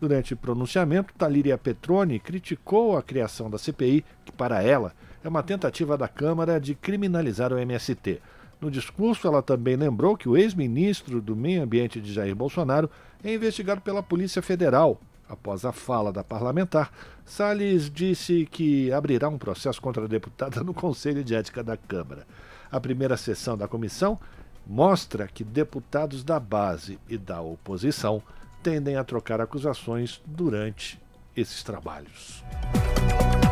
[0.00, 4.92] Durante o pronunciamento, Talíria Petroni criticou a criação da CPI, que para ela
[5.24, 8.20] é uma tentativa da Câmara de criminalizar o MST.
[8.64, 12.90] No discurso, ela também lembrou que o ex-ministro do Meio Ambiente de Jair Bolsonaro
[13.22, 14.98] é investigado pela Polícia Federal
[15.28, 16.92] Após a fala da parlamentar,
[17.24, 22.26] Salles disse que abrirá um processo contra a deputada no Conselho de Ética da Câmara.
[22.70, 24.18] A primeira sessão da comissão
[24.66, 28.22] mostra que deputados da base e da oposição
[28.62, 31.00] tendem a trocar acusações durante
[31.34, 32.44] esses trabalhos.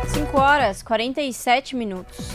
[0.07, 2.29] 5 horas 47 minutos.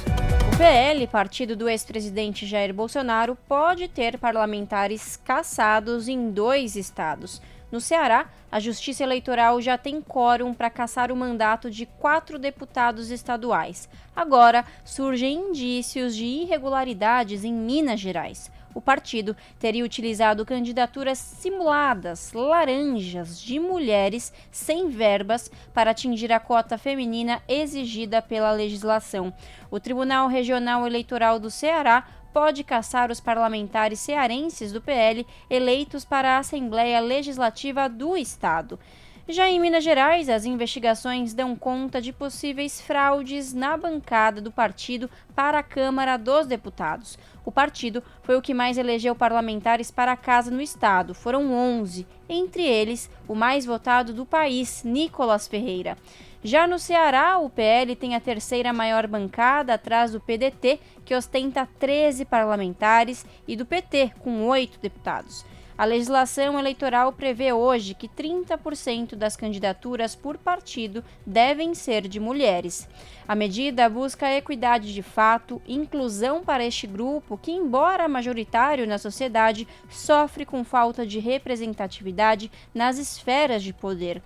[0.53, 7.41] O PL, partido do ex-presidente Jair Bolsonaro, pode ter parlamentares caçados em dois estados.
[7.71, 13.11] No Ceará, a Justiça Eleitoral já tem quórum para caçar o mandato de quatro deputados
[13.11, 13.89] estaduais.
[14.17, 18.51] Agora, surgem indícios de irregularidades em Minas Gerais.
[18.75, 26.77] O partido teria utilizado candidaturas simuladas, laranjas, de mulheres sem verbas para atingir a cota
[26.77, 29.33] feminina exigida pela legislação.
[29.71, 36.37] O Tribunal Regional Eleitoral do Ceará pode caçar os parlamentares cearenses do PL eleitos para
[36.37, 38.79] a Assembleia Legislativa do Estado.
[39.31, 45.11] Já em Minas Gerais, as investigações dão conta de possíveis fraudes na bancada do partido
[45.37, 47.19] para a Câmara dos Deputados.
[47.45, 52.07] O partido foi o que mais elegeu parlamentares para a casa no estado, foram 11,
[52.27, 55.99] entre eles o mais votado do país, Nicolas Ferreira.
[56.43, 61.69] Já no Ceará, o PL tem a terceira maior bancada atrás do PDT, que ostenta
[61.79, 65.45] 13 parlamentares, e do PT, com 8 deputados.
[65.79, 72.89] A legislação eleitoral prevê hoje que 30% das candidaturas por partido devem ser de mulheres.
[73.29, 79.69] A medida busca equidade de fato, inclusão para este grupo que, embora majoritário na sociedade,
[79.89, 84.21] sofre com falta de representatividade nas esferas de poder.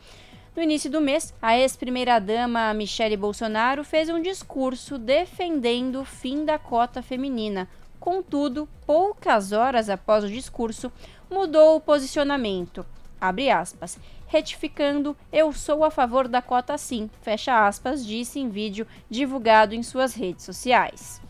[0.57, 6.59] No início do mês, a ex-primeira-dama Michele Bolsonaro fez um discurso defendendo o fim da
[6.59, 7.69] cota feminina.
[8.03, 10.91] Contudo, poucas horas após o discurso,
[11.33, 12.85] mudou o posicionamento.
[13.21, 13.99] Abre aspas.
[14.27, 19.83] Retificando, eu sou a favor da cota sim, fecha aspas, disse em vídeo divulgado em
[19.83, 21.21] suas redes sociais.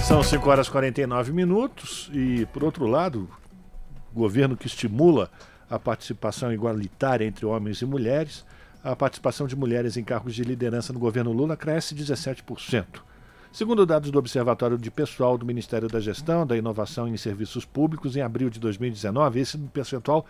[0.00, 3.28] São 5 horas e 49 minutos e, por outro lado,
[4.12, 5.30] governo que estimula
[5.68, 8.44] a participação igualitária entre homens e mulheres,
[8.82, 13.07] a participação de mulheres em cargos de liderança no governo Lula cresce 17%.
[13.52, 18.14] Segundo dados do Observatório de Pessoal do Ministério da Gestão, da Inovação em Serviços Públicos,
[18.14, 20.26] em abril de 2019, esse percentual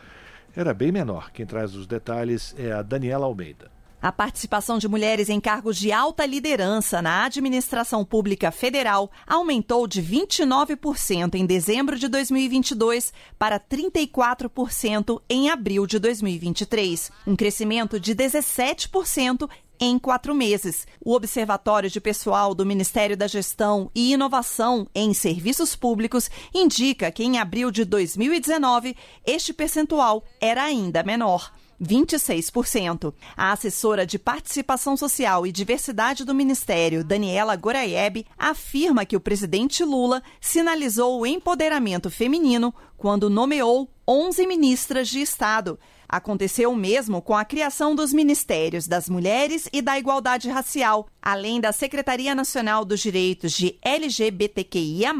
[0.56, 1.30] era bem menor.
[1.32, 3.70] Quem traz os detalhes é a Daniela Almeida.
[4.00, 10.00] A participação de mulheres em cargos de alta liderança na administração pública federal aumentou de
[10.00, 19.50] 29% em dezembro de 2022 para 34% em abril de 2023, um crescimento de 17%
[19.80, 20.86] em quatro meses.
[21.00, 27.24] O Observatório de Pessoal do Ministério da Gestão e Inovação em Serviços Públicos indica que
[27.24, 31.52] em abril de 2019 este percentual era ainda menor.
[31.80, 33.14] 26%.
[33.36, 39.84] A assessora de Participação Social e Diversidade do Ministério, Daniela Goraieb, afirma que o presidente
[39.84, 45.78] Lula sinalizou o empoderamento feminino quando nomeou 11 ministras de Estado.
[46.08, 51.60] Aconteceu o mesmo com a criação dos Ministérios das Mulheres e da Igualdade Racial, além
[51.60, 55.12] da Secretaria Nacional dos Direitos de LGBTQIA,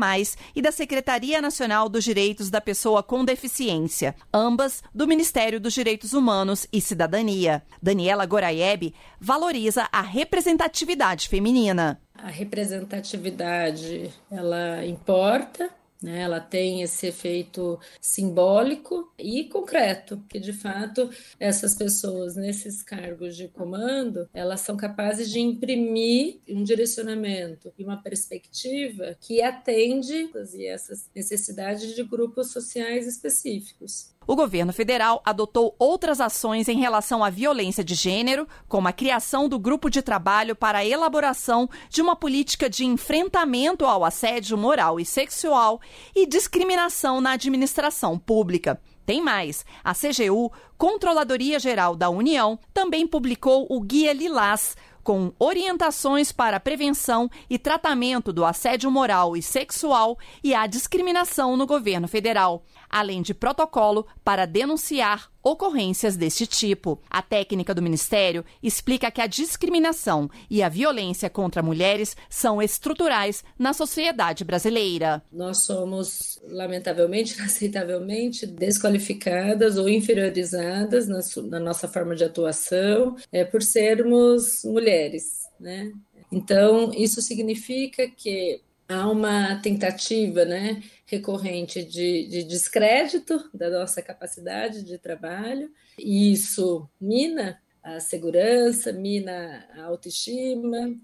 [0.57, 6.15] e da Secretaria Nacional dos Direitos da Pessoa com Deficiência, ambas do Ministério dos Direitos
[6.15, 7.63] Humanos e Cidadania.
[7.83, 12.01] Daniela Goraieb valoriza a representatividade feminina.
[12.15, 15.71] A representatividade, ela importa,
[16.03, 16.21] né?
[16.21, 23.49] Ela tem esse efeito simbólico e concreto, que de fato essas pessoas nesses cargos de
[23.49, 30.31] comando, elas são capazes de imprimir um direcionamento e uma perspectiva que atende
[30.67, 37.31] essas necessidades de grupos sociais específicos o governo federal adotou outras ações em relação à
[37.31, 42.15] violência de gênero, como a criação do grupo de trabalho para a elaboração de uma
[42.15, 45.81] política de enfrentamento ao assédio moral e sexual
[46.15, 48.79] e discriminação na administração pública.
[49.07, 49.65] Tem mais.
[49.83, 54.77] A CGU, Controladoria Geral da União, também publicou o Guia Lilás,
[55.09, 61.67] com orientações para prevenção e tratamento do assédio moral e sexual e a discriminação no
[61.67, 67.01] governo federal além de protocolo para denunciar ocorrências deste tipo.
[67.09, 73.45] A técnica do Ministério explica que a discriminação e a violência contra mulheres são estruturais
[73.59, 75.23] na sociedade brasileira.
[75.33, 83.63] Nós somos, lamentavelmente, inaceitavelmente, desqualificadas ou inferiorizadas na, na nossa forma de atuação é, por
[83.63, 85.49] sermos mulheres.
[85.59, 85.93] Né?
[86.31, 94.83] Então, isso significa que há uma tentativa né, recorrente de, de descrédito da nossa capacidade
[94.83, 100.95] de trabalho, e isso mina a segurança, mina a autoestima,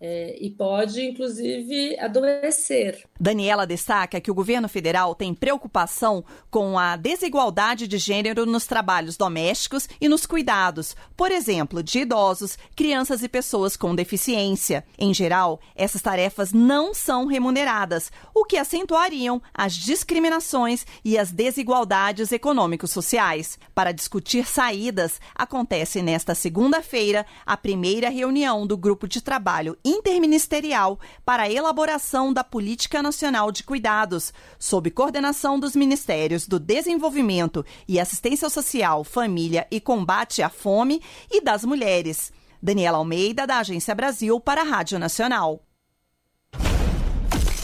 [0.00, 3.04] é, e pode, inclusive, adoecer.
[3.18, 9.16] Daniela destaca que o governo federal tem preocupação com a desigualdade de gênero nos trabalhos
[9.16, 14.84] domésticos e nos cuidados, por exemplo, de idosos, crianças e pessoas com deficiência.
[14.98, 22.32] Em geral, essas tarefas não são remuneradas, o que acentuariam as discriminações e as desigualdades
[22.32, 23.58] econômico-sociais.
[23.74, 31.44] Para discutir saídas, acontece nesta segunda-feira a primeira reunião do grupo de trabalho interministerial para
[31.44, 38.50] a elaboração da Política Nacional de Cuidados, sob coordenação dos Ministérios do Desenvolvimento e Assistência
[38.50, 42.32] Social, Família e Combate à Fome e das Mulheres.
[42.62, 45.62] Daniela Almeida, da Agência Brasil, para a Rádio Nacional.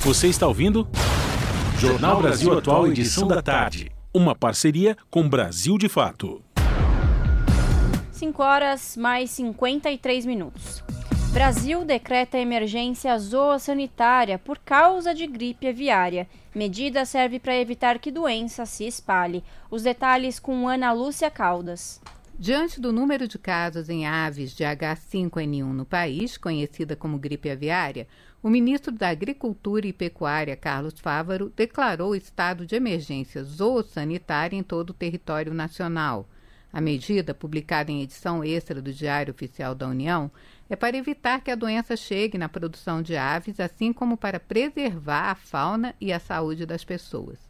[0.03, 0.89] Você está ouvindo?
[1.79, 3.91] Jornal Brasil Atual, edição da tarde.
[4.15, 6.43] Uma parceria com Brasil de Fato.
[8.13, 10.85] 5 horas mais 53 minutos.
[11.33, 16.27] Brasil decreta emergência zoossanitária por causa de gripe aviária.
[16.53, 19.45] Medida serve para evitar que doença se espalhe.
[19.71, 22.01] Os detalhes com Ana Lúcia Caldas.
[22.37, 28.09] Diante do número de casos em aves de H5N1 no país, conhecida como gripe aviária,
[28.43, 34.91] o ministro da Agricultura e Pecuária, Carlos Fávaro, declarou estado de emergência zoossanitária em todo
[34.91, 36.29] o território nacional.
[36.73, 40.31] A medida, publicada em edição extra do Diário Oficial da União,
[40.71, 45.33] é para evitar que a doença chegue na produção de aves, assim como para preservar
[45.33, 47.41] a fauna e a saúde das pessoas.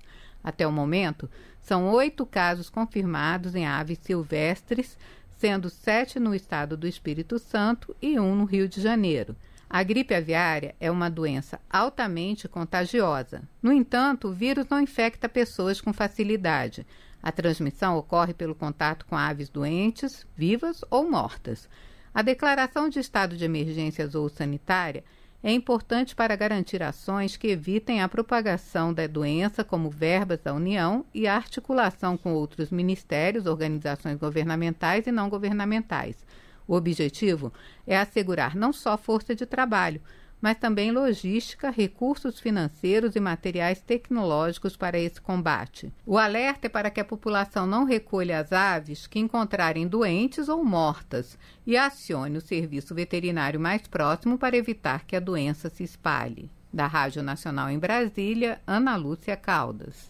[0.43, 1.29] Até o momento,
[1.61, 4.97] são oito casos confirmados em aves silvestres,
[5.37, 9.37] sendo sete no estado do Espírito Santo e um no Rio de Janeiro.
[9.69, 13.43] A gripe aviária é uma doença altamente contagiosa.
[13.63, 16.87] No entanto, o vírus não infecta pessoas com facilidade.
[17.23, 21.69] A transmissão ocorre pelo contato com aves doentes, vivas ou mortas.
[22.13, 25.05] A declaração de estado de emergência ou sanitária
[25.43, 31.05] é importante para garantir ações que evitem a propagação da doença, como verbas da União
[31.15, 36.27] e a articulação com outros ministérios, organizações governamentais e não governamentais.
[36.67, 37.53] O objetivo
[37.87, 40.03] é assegurar não só força de trabalho,
[40.41, 45.93] mas também logística, recursos financeiros e materiais tecnológicos para esse combate.
[46.07, 50.65] O alerta é para que a população não recolha as aves que encontrarem doentes ou
[50.65, 56.51] mortas e acione o serviço veterinário mais próximo para evitar que a doença se espalhe.
[56.73, 60.09] Da Rádio Nacional em Brasília, Ana Lúcia Caldas.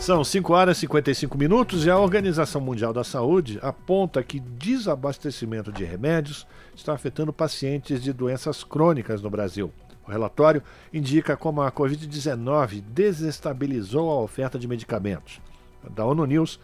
[0.00, 5.72] São 5 horas e 55 minutos e a Organização Mundial da Saúde aponta que desabastecimento
[5.72, 6.46] de remédios
[6.78, 9.72] está afetando pacientes de doenças crônicas no Brasil.
[10.06, 10.62] O relatório
[10.92, 15.40] indica como a Covid-19 desestabilizou a oferta de medicamentos.
[15.90, 16.58] Da ONU News,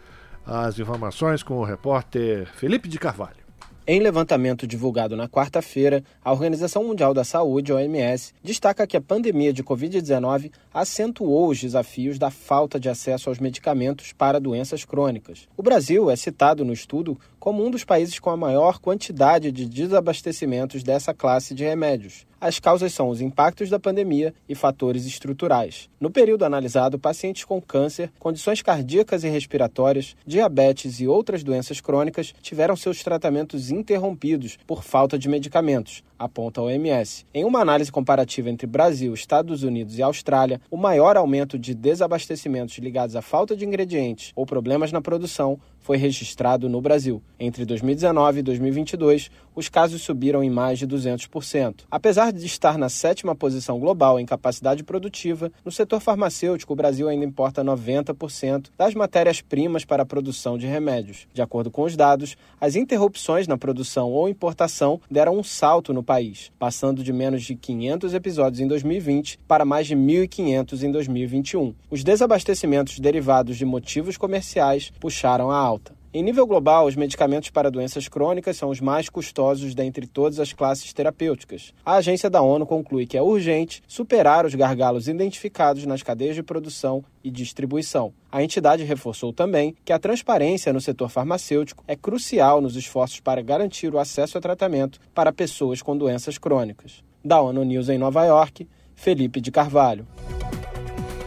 [0.46, 3.44] as informações com o repórter Felipe de Carvalho.
[3.86, 9.52] Em levantamento divulgado na quarta-feira, a Organização Mundial da Saúde, OMS, destaca que a pandemia
[9.52, 15.46] de Covid-19 acentuou os desafios da falta de acesso aos medicamentos para doenças crônicas.
[15.54, 19.66] O Brasil é citado no estudo como um dos países com a maior quantidade de
[19.66, 22.26] desabastecimentos dessa classe de remédios.
[22.40, 25.90] As causas são os impactos da pandemia e fatores estruturais.
[26.00, 32.34] No período analisado, pacientes com câncer, condições cardíacas e respiratórias, diabetes e outras doenças crônicas
[32.40, 37.26] tiveram seus tratamentos interrompidos por falta de medicamentos, aponta a OMS.
[37.34, 42.78] Em uma análise comparativa entre Brasil, Estados Unidos e Austrália, o maior aumento de desabastecimentos
[42.78, 47.22] ligados à falta de ingredientes ou problemas na produção foi registrado no Brasil.
[47.38, 51.82] Entre 2019 e 2022, os casos subiram em mais de 200%.
[51.90, 57.06] Apesar de estar na sétima posição global em capacidade produtiva, no setor farmacêutico o Brasil
[57.06, 61.26] ainda importa 90% das matérias-primas para a produção de remédios.
[61.34, 66.02] De acordo com os dados, as interrupções na produção ou importação deram um salto no
[66.02, 66.13] país,
[66.58, 71.74] passando de menos de 500 episódios em 2020 para mais de 1.500 em 2021.
[71.90, 75.94] Os desabastecimentos derivados de motivos comerciais puxaram a alta.
[76.16, 80.52] Em nível global, os medicamentos para doenças crônicas são os mais custosos dentre todas as
[80.52, 81.74] classes terapêuticas.
[81.84, 86.42] A agência da ONU conclui que é urgente superar os gargalos identificados nas cadeias de
[86.44, 88.14] produção e distribuição.
[88.30, 93.42] A entidade reforçou também que a transparência no setor farmacêutico é crucial nos esforços para
[93.42, 97.02] garantir o acesso a tratamento para pessoas com doenças crônicas.
[97.24, 100.06] Da ONU News em Nova York, Felipe de Carvalho.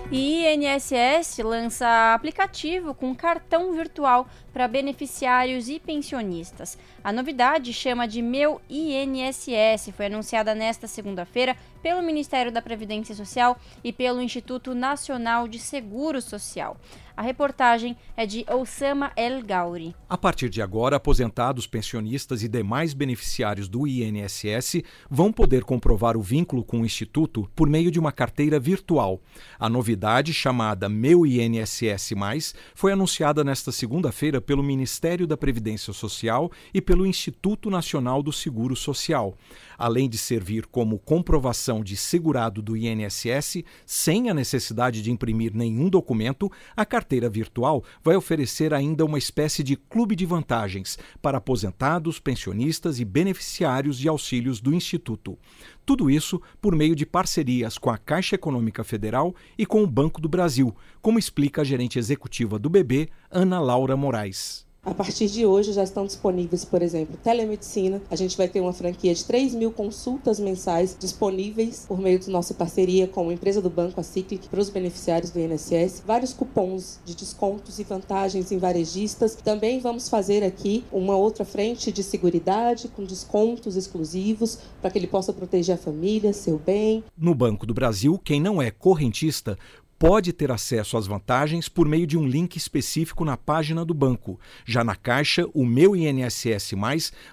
[0.09, 6.77] E INSS lança aplicativo com cartão virtual para beneficiários e pensionistas.
[7.03, 13.59] A novidade chama de Meu INSS, foi anunciada nesta segunda-feira pelo Ministério da Previdência Social
[13.83, 16.77] e pelo Instituto Nacional de Seguro Social.
[17.17, 19.95] A reportagem é de Osama El Gauri.
[20.07, 26.21] A partir de agora, aposentados, pensionistas e demais beneficiários do INSS vão poder comprovar o
[26.21, 29.19] vínculo com o Instituto por meio de uma carteira virtual.
[29.59, 36.79] A novidade, chamada Meu INSS, foi anunciada nesta segunda-feira pelo Ministério da Previdência Social e
[36.79, 39.35] pelo Instituto Nacional do Seguro Social.
[39.75, 45.89] Além de servir como comprovação de segurado do INSS, sem a necessidade de imprimir nenhum
[45.89, 52.19] documento, a carteira virtual vai oferecer ainda uma espécie de clube de vantagens para aposentados,
[52.19, 55.37] pensionistas e beneficiários de auxílios do Instituto.
[55.85, 60.19] Tudo isso por meio de parcerias com a Caixa Econômica Federal e com o Banco
[60.19, 64.66] do Brasil, como explica a gerente executiva do BB, Ana Laura Moraes.
[64.87, 68.01] A partir de hoje já estão disponíveis, por exemplo, telemedicina.
[68.09, 72.29] A gente vai ter uma franquia de 3 mil consultas mensais disponíveis por meio de
[72.29, 76.03] nossa parceria com a empresa do banco, a Ciclic, para os beneficiários do INSS.
[76.07, 79.35] Vários cupons de descontos e vantagens em varejistas.
[79.35, 85.07] Também vamos fazer aqui uma outra frente de seguridade com descontos exclusivos para que ele
[85.07, 87.03] possa proteger a família, seu bem.
[87.17, 89.57] No Banco do Brasil, quem não é correntista
[89.99, 94.39] pode ter acesso às vantagens por meio de um link específico na página do banco.
[94.65, 96.73] Já na Caixa, o Meu INSS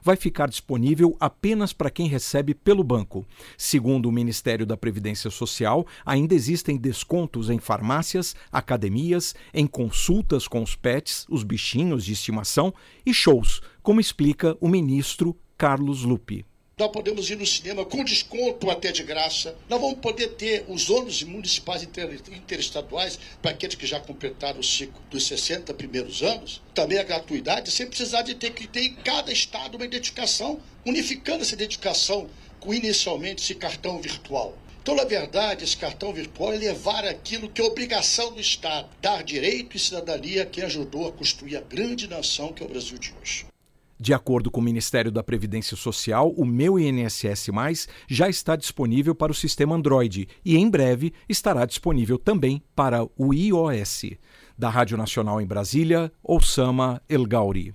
[0.03, 3.27] vai ficar disponível apenas para quem recebe pelo banco.
[3.57, 10.63] Segundo o Ministério da Previdência Social, ainda existem descontos em farmácias, academias, em consultas com
[10.63, 12.73] os pets, os bichinhos de estimação
[13.05, 16.45] e shows, como explica o ministro Carlos Lupe.
[16.77, 19.57] Nós podemos ir no cinema com desconto até de graça.
[19.69, 25.01] Nós vamos poder ter os ônibus municipais interestaduais para aqueles que já completaram o ciclo
[25.09, 26.61] dos 60 primeiros anos.
[26.75, 31.43] Também a gratuidade, sem precisar de ter que ter em cada estado uma identificação, unificando
[31.43, 34.59] essa identificação com inicialmente esse cartão virtual.
[34.83, 39.23] Então, na verdade, esse cartão virtual é levar aquilo que é obrigação do Estado, dar
[39.23, 42.99] direito e cidadania a quem ajudou a construir a grande nação que é o Brasil
[42.99, 43.54] de hoje.
[44.05, 49.15] De acordo com o Ministério da Previdência Social, o Meu INSS Mais já está disponível
[49.15, 54.11] para o sistema Android e em breve estará disponível também para o iOS.
[54.59, 57.75] Da Rádio Nacional em Brasília, Osama El Gauri.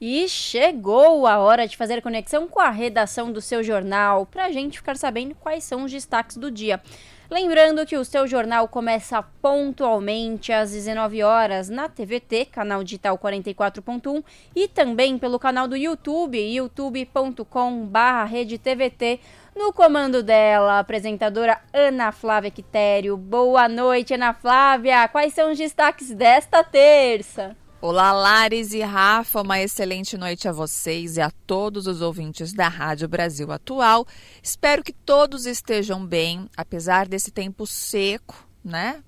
[0.00, 4.52] E chegou a hora de fazer conexão com a redação do seu jornal, para a
[4.52, 6.80] gente ficar sabendo quais são os destaques do dia.
[7.30, 14.24] Lembrando que o seu jornal começa pontualmente às 19 horas na TVT, canal digital 44.1,
[14.54, 19.20] e também pelo canal do YouTube, youtube.com/redetvt.
[19.54, 23.16] No comando dela, a apresentadora Ana Flávia Quitério.
[23.16, 25.08] Boa noite, Ana Flávia.
[25.08, 27.56] Quais são os destaques desta terça?
[27.80, 32.66] Olá, Lares e Rafa, uma excelente noite a vocês e a todos os ouvintes da
[32.66, 34.04] Rádio Brasil Atual.
[34.42, 39.00] Espero que todos estejam bem, apesar desse tempo seco, né?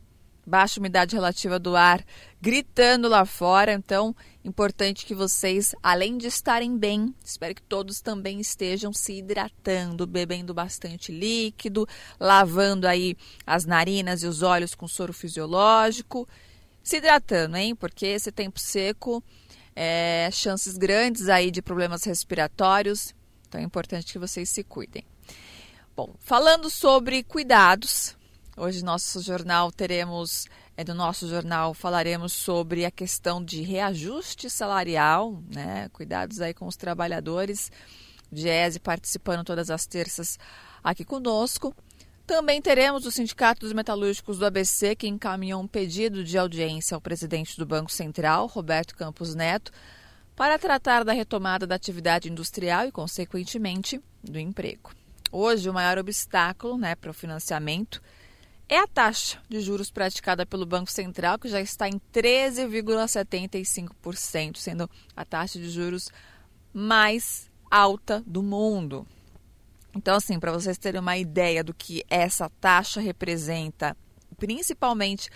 [0.46, 2.00] Baixa umidade relativa do ar
[2.40, 4.14] gritando lá fora, então
[4.44, 10.54] importante que vocês, além de estarem bem, espero que todos também estejam se hidratando, bebendo
[10.54, 11.88] bastante líquido,
[12.20, 16.28] lavando aí as narinas e os olhos com soro fisiológico
[16.90, 17.74] se hidratando, hein?
[17.76, 19.22] Porque esse tempo seco,
[19.76, 23.14] é, chances grandes aí de problemas respiratórios.
[23.48, 25.04] Então é importante que vocês se cuidem.
[25.94, 28.16] Bom, falando sobre cuidados,
[28.56, 35.40] hoje nosso jornal teremos, é, no nosso jornal falaremos sobre a questão de reajuste salarial,
[35.54, 35.88] né?
[35.92, 37.70] Cuidados aí com os trabalhadores.
[38.32, 40.38] Diese participando todas as terças
[40.82, 41.72] aqui conosco.
[42.30, 47.00] Também teremos o Sindicato dos Metalúrgicos do ABC, que encaminhou um pedido de audiência ao
[47.00, 49.72] presidente do Banco Central, Roberto Campos Neto,
[50.36, 54.92] para tratar da retomada da atividade industrial e, consequentemente, do emprego.
[55.32, 58.00] Hoje, o maior obstáculo né, para o financiamento
[58.68, 64.88] é a taxa de juros praticada pelo Banco Central, que já está em 13,75%, sendo
[65.16, 66.12] a taxa de juros
[66.72, 69.04] mais alta do mundo.
[69.94, 73.96] Então, assim, para vocês terem uma ideia do que essa taxa representa,
[74.38, 75.28] principalmente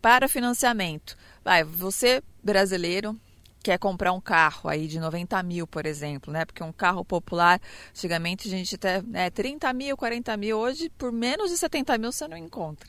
[0.00, 1.16] para financiamento.
[1.44, 3.18] Vai, você brasileiro
[3.62, 6.44] quer comprar um carro aí de 90 mil, por exemplo, né?
[6.44, 11.12] Porque um carro popular, antigamente a gente até né, 30 mil, 40 mil, hoje por
[11.12, 12.88] menos de 70 mil você não encontra.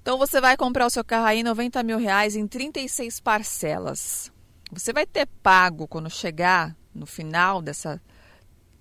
[0.00, 4.32] Então você vai comprar o seu carro aí 90 mil reais em 36 parcelas.
[4.72, 8.00] Você vai ter pago quando chegar no final dessa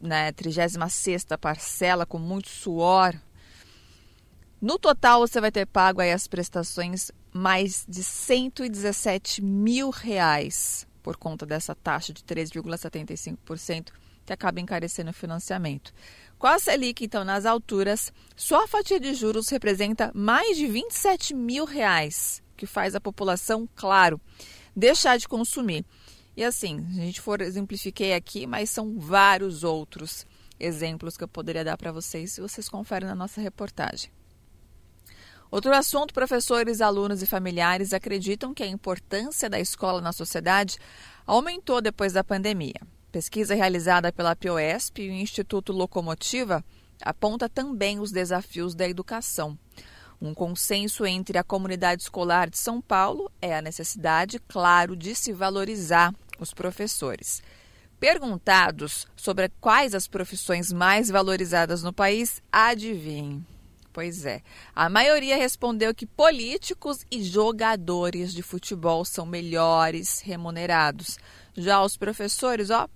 [0.02, 3.16] né, 36 parcela com muito suor.
[4.62, 11.16] No total, você vai ter pago aí as prestações mais de 117 mil reais por
[11.16, 13.92] conta dessa taxa de 3,75%
[14.26, 15.94] que acaba encarecendo o financiamento.
[16.38, 21.34] Com a Selic, então, nas alturas, só a fatia de juros representa mais de 27
[21.34, 24.20] mil reais, que faz a população, claro,
[24.76, 25.86] deixar de consumir.
[26.38, 30.24] E assim, a gente for exemplifiquei aqui, mas são vários outros
[30.60, 34.12] exemplos que eu poderia dar para vocês se vocês conferem na nossa reportagem.
[35.50, 40.78] Outro assunto: professores, alunos e familiares acreditam que a importância da escola na sociedade
[41.26, 42.80] aumentou depois da pandemia.
[43.12, 46.64] Pesquisa realizada pela POSP e o Instituto Locomotiva
[47.02, 49.58] aponta também os desafios da educação.
[50.22, 55.34] Um consenso entre a comunidade escolar de São Paulo é a necessidade, claro, de se
[55.34, 56.14] valorizar
[56.44, 57.42] os professores.
[58.00, 63.46] Perguntados sobre quais as profissões mais valorizadas no país, adivinhem.
[63.92, 64.44] Pois é,
[64.76, 71.18] a maioria respondeu que políticos e jogadores de futebol são melhores remunerados.
[71.58, 72.88] Já os professores, ó,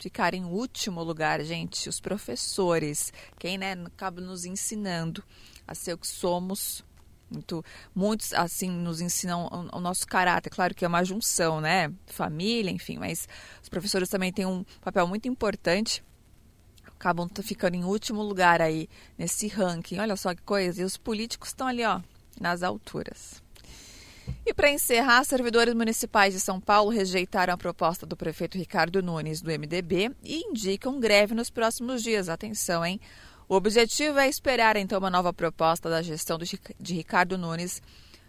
[0.00, 1.88] ficaram em último lugar, gente.
[1.88, 5.22] Os professores, quem né, acaba nos ensinando
[5.64, 6.84] a ser o que somos,
[7.32, 7.64] muito,
[7.94, 10.50] muitos assim nos ensinam o, o, nosso caráter.
[10.50, 11.92] Claro que é uma junção, né?
[12.06, 13.28] Família, enfim, mas
[13.62, 16.04] os professores também têm um papel muito importante.
[16.86, 19.98] Acabam ficando em último lugar aí nesse ranking.
[19.98, 20.82] Olha só que coisa.
[20.82, 22.00] E os políticos estão ali, ó,
[22.40, 23.42] nas alturas.
[24.44, 29.40] E para encerrar, servidores municipais de São Paulo rejeitaram a proposta do prefeito Ricardo Nunes
[29.40, 32.28] do MDB e indicam greve nos próximos dias.
[32.28, 33.00] Atenção, hein?
[33.52, 37.82] O objetivo é esperar então uma nova proposta da gestão de Ricardo Nunes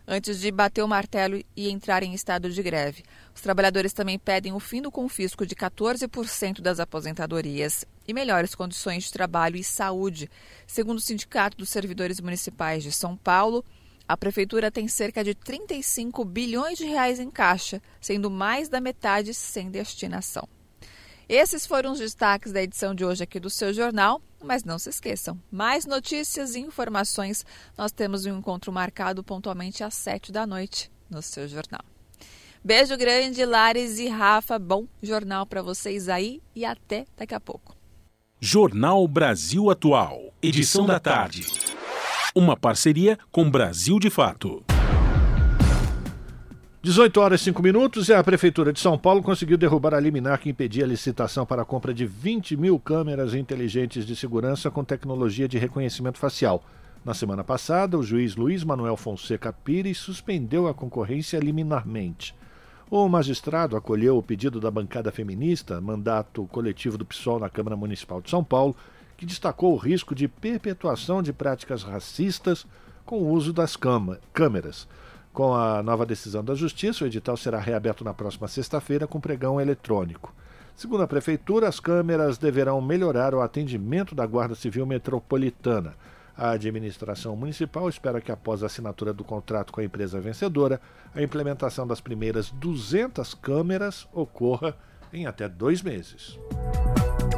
[0.05, 3.05] antes de bater o martelo e entrar em estado de greve.
[3.33, 9.05] Os trabalhadores também pedem o fim do confisco de 14% das aposentadorias e melhores condições
[9.05, 10.29] de trabalho e saúde.
[10.67, 13.63] Segundo o Sindicato dos Servidores Municipais de São Paulo,
[14.05, 19.33] a prefeitura tem cerca de 35 bilhões de reais em caixa, sendo mais da metade
[19.33, 20.49] sem destinação.
[21.27, 24.89] Esses foram os destaques da edição de hoje aqui do seu jornal, mas não se
[24.89, 27.45] esqueçam, mais notícias e informações
[27.77, 31.81] nós temos um encontro marcado pontualmente às sete da noite no seu jornal.
[32.63, 37.75] Beijo grande, Lares e Rafa, bom jornal para vocês aí e até daqui a pouco.
[38.39, 41.45] Jornal Brasil Atual, edição da tarde.
[42.35, 44.63] Uma parceria com Brasil de Fato.
[46.83, 50.37] 18 horas e 5 minutos e a Prefeitura de São Paulo conseguiu derrubar a liminar
[50.37, 54.83] que impedia a licitação para a compra de 20 mil câmeras inteligentes de segurança com
[54.83, 56.61] tecnologia de reconhecimento facial.
[57.05, 62.35] Na semana passada, o juiz Luiz Manuel Fonseca Pires suspendeu a concorrência liminarmente.
[62.91, 68.19] O magistrado acolheu o pedido da bancada feminista, mandato coletivo do PSOL na Câmara Municipal
[68.19, 68.75] de São Paulo,
[69.15, 72.67] que destacou o risco de perpetuação de práticas racistas
[73.05, 73.77] com o uso das
[74.33, 74.85] câmeras.
[75.33, 79.59] Com a nova decisão da Justiça, o edital será reaberto na próxima sexta-feira com pregão
[79.59, 80.31] eletrônico.
[80.75, 85.95] Segundo a Prefeitura, as câmeras deverão melhorar o atendimento da Guarda Civil Metropolitana.
[86.37, 90.79] A administração municipal espera que, após a assinatura do contrato com a empresa vencedora,
[91.15, 94.77] a implementação das primeiras 200 câmeras ocorra
[95.13, 96.37] em até dois meses.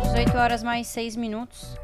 [0.02, 1.78] 18 horas mais 6 minutos.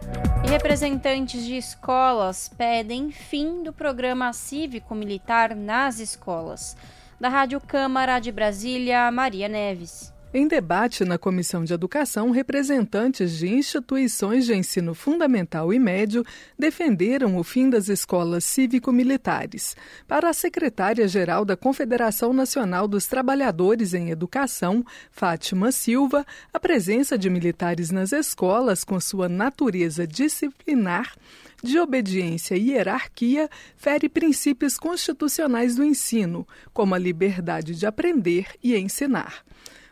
[0.46, 6.78] E representantes de escolas pedem fim do programa cívico-militar nas escolas.
[7.20, 10.14] Da Rádio Câmara de Brasília, Maria Neves.
[10.34, 16.24] Em debate na Comissão de Educação, representantes de instituições de ensino fundamental e médio
[16.58, 19.76] defenderam o fim das escolas cívico-militares.
[20.08, 27.30] Para a secretária-geral da Confederação Nacional dos Trabalhadores em Educação, Fátima Silva, a presença de
[27.30, 31.14] militares nas escolas, com sua natureza disciplinar,
[31.62, 38.78] de obediência e hierarquia fere princípios constitucionais do ensino, como a liberdade de aprender e
[38.78, 39.44] ensinar.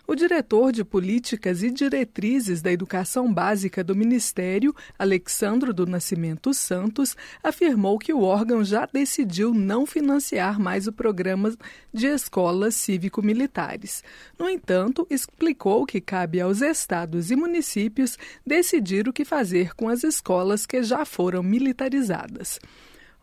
[0.10, 7.16] O diretor de Políticas e Diretrizes da Educação Básica do Ministério, Alexandro do Nascimento Santos,
[7.44, 11.56] afirmou que o órgão já decidiu não financiar mais o programa
[11.94, 14.04] de escolas cívico-militares.
[14.40, 20.04] No entanto, explicou que cabe aos estados e municípios decidir o que fazer com as
[20.04, 22.60] escolas que já foram militarizadas.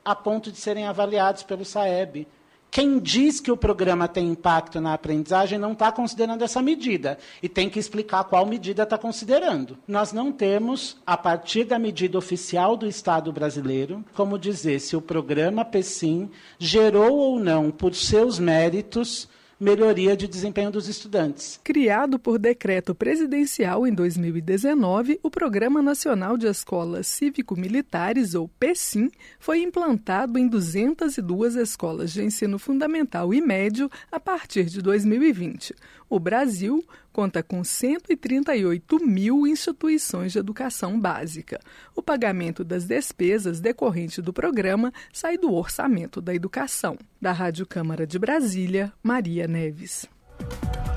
[0.04, 2.28] a ponto de serem avaliados pelo SAEB.
[2.76, 7.48] Quem diz que o programa tem impacto na aprendizagem não está considerando essa medida e
[7.48, 9.78] tem que explicar qual medida está considerando.
[9.88, 15.02] Nós não temos, a partir da medida oficial do Estado brasileiro, como dizer se o
[15.02, 16.30] programa PECIM
[16.60, 19.30] gerou ou não, por seus méritos,
[19.60, 21.60] melhoria de desempenho dos estudantes.
[21.64, 29.10] Criado por decreto presidencial em 2019, o Programa Nacional de Escolas Cívico-Militares, ou PECIM,
[29.40, 35.74] foi implantado em 202 escolas de ensino fundamental e médio a partir de 2020.
[36.10, 36.84] O Brasil
[37.16, 41.62] conta com 138 mil instituições de educação básica.
[41.96, 46.98] O pagamento das despesas decorrentes do programa sai do orçamento da educação.
[47.22, 50.06] Da Rádio Câmara de Brasília, Maria Neves.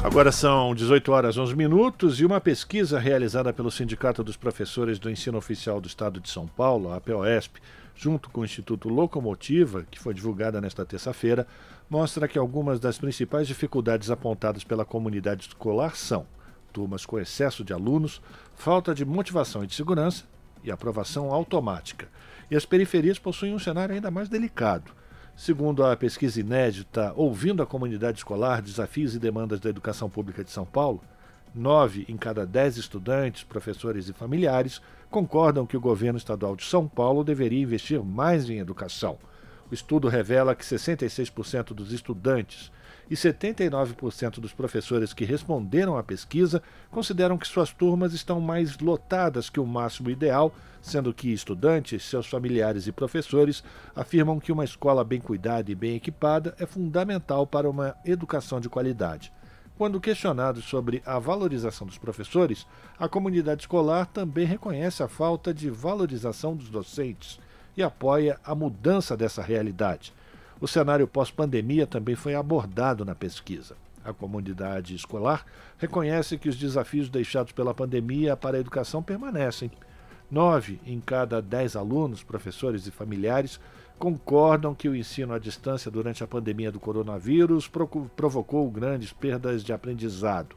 [0.03, 5.09] Agora são 18 horas 11 minutos e uma pesquisa realizada pelo Sindicato dos Professores do
[5.09, 7.61] Ensino Oficial do Estado de São Paulo, a POSP,
[7.95, 11.47] junto com o Instituto Locomotiva, que foi divulgada nesta terça-feira,
[11.89, 16.27] mostra que algumas das principais dificuldades apontadas pela comunidade escolar são
[16.73, 18.21] turmas com excesso de alunos,
[18.55, 20.25] falta de motivação e de segurança
[20.63, 22.09] e aprovação automática.
[22.51, 24.93] E as periferias possuem um cenário ainda mais delicado.
[25.35, 30.51] Segundo a pesquisa inédita Ouvindo a Comunidade Escolar, Desafios e Demandas da Educação Pública de
[30.51, 31.01] São Paulo,
[31.55, 36.87] nove em cada dez estudantes, professores e familiares concordam que o governo estadual de São
[36.87, 39.19] Paulo deveria investir mais em educação.
[39.71, 42.73] O estudo revela que 66% dos estudantes
[43.11, 49.51] e 79% dos professores que responderam à pesquisa consideram que suas turmas estão mais lotadas
[49.51, 53.63] que o máximo ideal, sendo que estudantes, seus familiares e professores
[53.95, 58.69] afirmam que uma escola bem cuidada e bem equipada é fundamental para uma educação de
[58.69, 59.33] qualidade.
[59.77, 62.67] Quando questionados sobre a valorização dos professores,
[62.99, 67.39] a comunidade escolar também reconhece a falta de valorização dos docentes
[67.79, 70.13] e apoia a mudança dessa realidade.
[70.61, 73.77] O cenário pós-pandemia também foi abordado na pesquisa.
[74.05, 75.47] A comunidade escolar
[75.79, 79.71] reconhece que os desafios deixados pela pandemia para a educação permanecem.
[80.29, 83.61] Nove em cada dez alunos, professores e familiares
[83.97, 87.71] concordam que o ensino à distância durante a pandemia do coronavírus
[88.17, 90.57] provocou grandes perdas de aprendizado.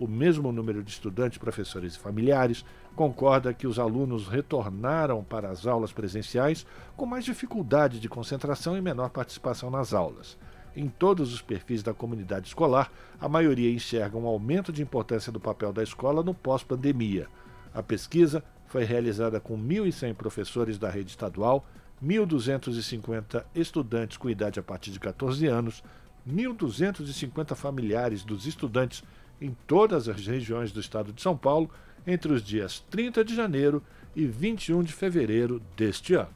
[0.00, 5.66] O mesmo número de estudantes, professores e familiares concorda que os alunos retornaram para as
[5.66, 6.66] aulas presenciais
[6.96, 10.38] com mais dificuldade de concentração e menor participação nas aulas.
[10.74, 12.90] Em todos os perfis da comunidade escolar,
[13.20, 17.28] a maioria enxerga um aumento de importância do papel da escola no pós-pandemia.
[17.74, 21.66] A pesquisa foi realizada com 1.100 professores da rede estadual,
[22.02, 25.84] 1.250 estudantes com idade a partir de 14 anos,
[26.28, 29.04] 1.250 familiares dos estudantes
[29.40, 31.68] em todas as regiões do estado de São Paulo
[32.06, 33.82] entre os dias 30 de janeiro
[34.14, 36.30] e 21 de fevereiro deste ano.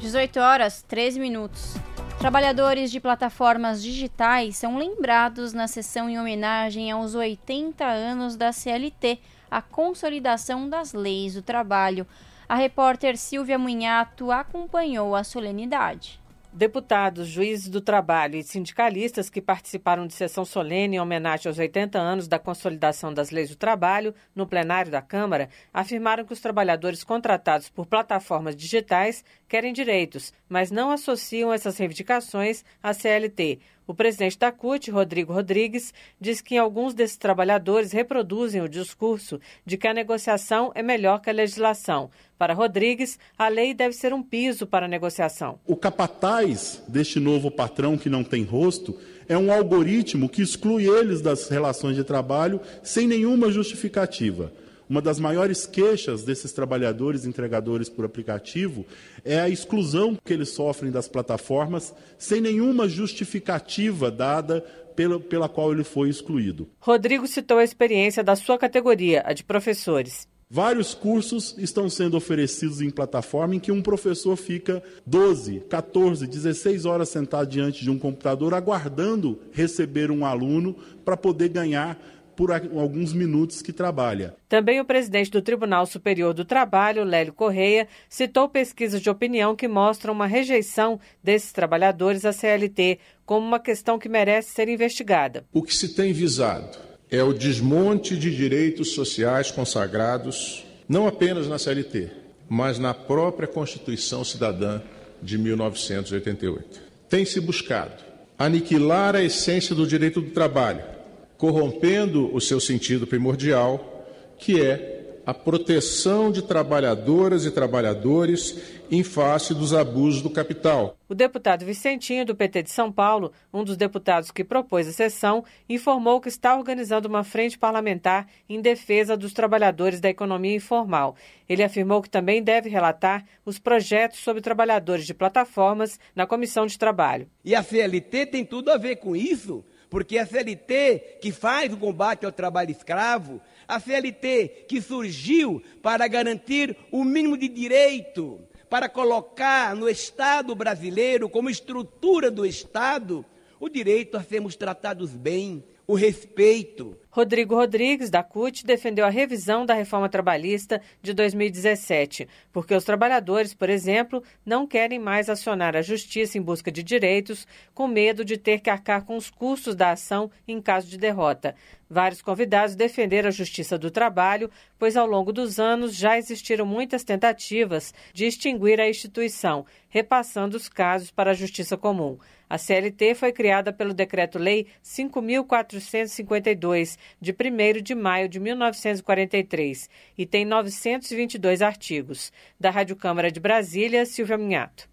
[0.00, 1.74] 18 horas 13 minutos.
[2.18, 9.18] Trabalhadores de plataformas digitais são lembrados na sessão em homenagem aos 80 anos da CLT,
[9.50, 12.06] a consolidação das leis do trabalho.
[12.48, 16.20] A repórter Silvia Munhato acompanhou a solenidade.
[16.56, 21.98] Deputados, juízes do trabalho e sindicalistas que participaram de sessão solene em homenagem aos 80
[21.98, 27.02] anos da consolidação das leis do trabalho no plenário da Câmara afirmaram que os trabalhadores
[27.02, 33.58] contratados por plataformas digitais querem direitos, mas não associam essas reivindicações à CLT.
[33.86, 39.76] O presidente da CUT, Rodrigo Rodrigues, diz que alguns desses trabalhadores reproduzem o discurso de
[39.76, 42.10] que a negociação é melhor que a legislação.
[42.38, 45.58] Para Rodrigues, a lei deve ser um piso para a negociação.
[45.66, 48.98] O capataz deste novo patrão que não tem rosto
[49.28, 54.52] é um algoritmo que exclui eles das relações de trabalho sem nenhuma justificativa.
[54.88, 58.84] Uma das maiores queixas desses trabalhadores entregadores por aplicativo
[59.24, 64.60] é a exclusão que eles sofrem das plataformas sem nenhuma justificativa dada
[64.94, 66.68] pela, pela qual ele foi excluído.
[66.78, 70.28] Rodrigo citou a experiência da sua categoria, a de professores.
[70.48, 76.84] Vários cursos estão sendo oferecidos em plataforma em que um professor fica 12, 14, 16
[76.84, 81.98] horas sentado diante de um computador aguardando receber um aluno para poder ganhar
[82.36, 84.34] por alguns minutos que trabalha.
[84.48, 89.68] Também o presidente do Tribunal Superior do Trabalho, Lélio Correia, citou pesquisas de opinião que
[89.68, 95.44] mostram uma rejeição desses trabalhadores à CLT como uma questão que merece ser investigada.
[95.52, 96.78] O que se tem visado
[97.10, 102.10] é o desmonte de direitos sociais consagrados não apenas na CLT,
[102.48, 104.80] mas na própria Constituição Cidadã
[105.22, 106.80] de 1988.
[107.08, 108.02] Tem se buscado
[108.38, 110.93] aniquilar a essência do direito do trabalho
[111.36, 114.06] corrompendo o seu sentido primordial,
[114.38, 114.94] que é
[115.26, 120.98] a proteção de trabalhadoras e trabalhadores em face dos abusos do capital.
[121.08, 125.44] O deputado Vicentinho, do PT de São Paulo, um dos deputados que propôs a sessão,
[125.68, 131.16] informou que está organizando uma frente parlamentar em defesa dos trabalhadores da economia informal.
[131.48, 136.78] Ele afirmou que também deve relatar os projetos sobre trabalhadores de plataformas na Comissão de
[136.78, 137.28] Trabalho.
[137.44, 139.64] E a CLT tem tudo a ver com isso
[139.94, 146.08] porque a CLT que faz o combate ao trabalho escravo, a CLT que surgiu para
[146.08, 153.24] garantir o mínimo de direito, para colocar no Estado brasileiro, como estrutura do Estado,
[153.60, 156.98] o direito a sermos tratados bem, o respeito.
[157.14, 163.54] Rodrigo Rodrigues, da CUT, defendeu a revisão da reforma trabalhista de 2017, porque os trabalhadores,
[163.54, 168.36] por exemplo, não querem mais acionar a justiça em busca de direitos, com medo de
[168.36, 171.54] ter que arcar com os custos da ação em caso de derrota.
[171.94, 177.04] Vários convidados defenderam a justiça do trabalho, pois ao longo dos anos já existiram muitas
[177.04, 182.18] tentativas de extinguir a instituição, repassando os casos para a justiça comum.
[182.50, 189.88] A CLT foi criada pelo Decreto-Lei 5.452, de 1 de maio de 1943,
[190.18, 192.32] e tem 922 artigos.
[192.58, 194.88] Da Rádio Câmara de Brasília, Silvia Minhato.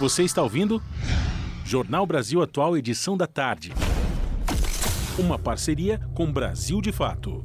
[0.00, 0.82] Você está ouvindo?
[1.66, 3.74] Jornal Brasil Atual, edição da tarde.
[5.16, 7.44] Uma parceria com Brasil de Fato.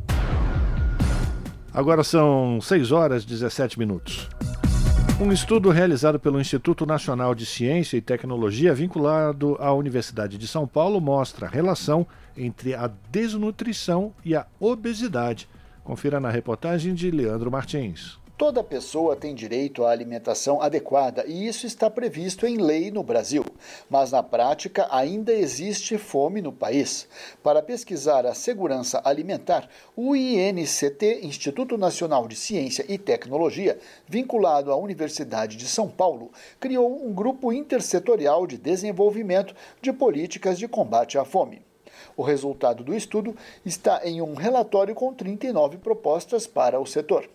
[1.71, 4.27] Agora são 6 horas e 17 minutos.
[5.21, 10.65] Um estudo realizado pelo Instituto Nacional de Ciência e Tecnologia, vinculado à Universidade de São
[10.65, 15.47] Paulo, mostra a relação entre a desnutrição e a obesidade.
[15.83, 18.17] Confira na reportagem de Leandro Martins.
[18.39, 23.43] Toda pessoa tem direito à alimentação adequada e isso está previsto em lei no Brasil.
[23.89, 27.05] Mas na prática ainda existe fome no país.
[27.43, 34.77] Para pesquisar a segurança alimentar, o INCT, Instituto Nacional de Ciência e Tecnologia, vinculado à
[34.77, 41.25] Universidade de São Paulo, criou um grupo intersetorial de desenvolvimento de políticas de combate à
[41.25, 41.61] fome.
[42.15, 43.35] O resultado do estudo
[43.65, 47.29] está em um relatório com 39 propostas para o setor.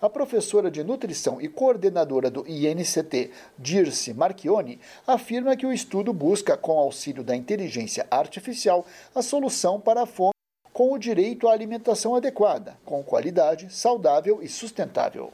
[0.00, 6.56] A professora de nutrição e coordenadora do INCT, Dirce Marchione, afirma que o estudo busca,
[6.56, 10.32] com auxílio da inteligência artificial, a solução para a fome
[10.72, 15.32] com o direito à alimentação adequada, com qualidade, saudável e sustentável.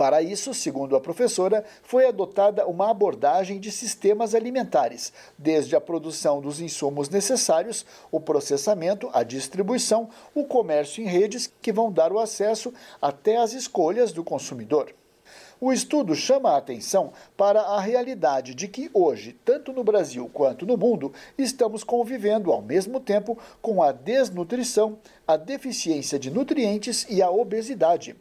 [0.00, 6.40] Para isso, segundo a professora, foi adotada uma abordagem de sistemas alimentares, desde a produção
[6.40, 12.18] dos insumos necessários, o processamento, a distribuição, o comércio em redes, que vão dar o
[12.18, 14.94] acesso até as escolhas do consumidor.
[15.60, 20.64] O estudo chama a atenção para a realidade de que hoje, tanto no Brasil quanto
[20.64, 24.98] no mundo, estamos convivendo ao mesmo tempo com a desnutrição,
[25.28, 28.16] a deficiência de nutrientes e a obesidade.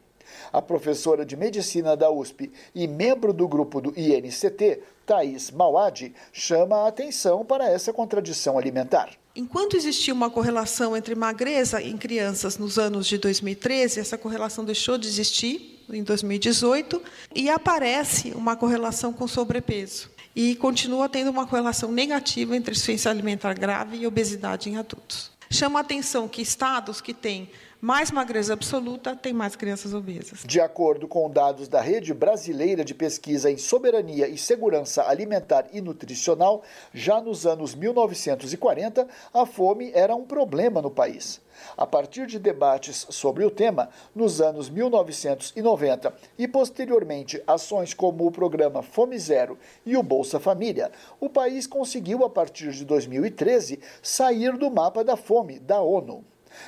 [0.51, 6.77] A professora de medicina da USP e membro do grupo do INCT, Thais Mauad, chama
[6.77, 9.11] a atenção para essa contradição alimentar.
[9.35, 14.97] Enquanto existia uma correlação entre magreza em crianças nos anos de 2013, essa correlação deixou
[14.97, 17.01] de existir em 2018
[17.33, 20.09] e aparece uma correlação com sobrepeso.
[20.35, 25.31] E continua tendo uma correlação negativa entre insuficiência alimentar grave e obesidade em adultos.
[25.49, 27.49] Chama a atenção que estados que têm
[27.81, 30.43] mais magreza absoluta têm mais crianças obesas.
[30.45, 35.79] De acordo com dados da Rede Brasileira de Pesquisa em Soberania e Segurança Alimentar e
[35.79, 36.61] Nutricional,
[36.93, 41.41] já nos anos 1940, a fome era um problema no país.
[41.77, 48.31] A partir de debates sobre o tema, nos anos 1990 e posteriormente ações como o
[48.31, 54.57] programa Fome Zero e o Bolsa Família, o país conseguiu, a partir de 2013, sair
[54.57, 56.23] do mapa da fome da ONU.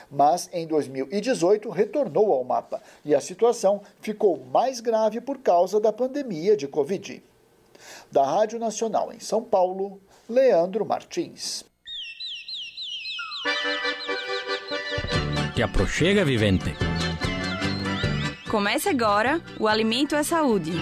[0.10, 5.92] Mas em 2018 retornou ao mapa e a situação ficou mais grave por causa da
[5.94, 7.24] pandemia de Covid.
[8.12, 11.66] Da Rádio Nacional em São Paulo, Leandro Martins.
[15.56, 16.76] Te aproxega, vivente.
[18.50, 20.74] Comece agora o Alimento é Saúde.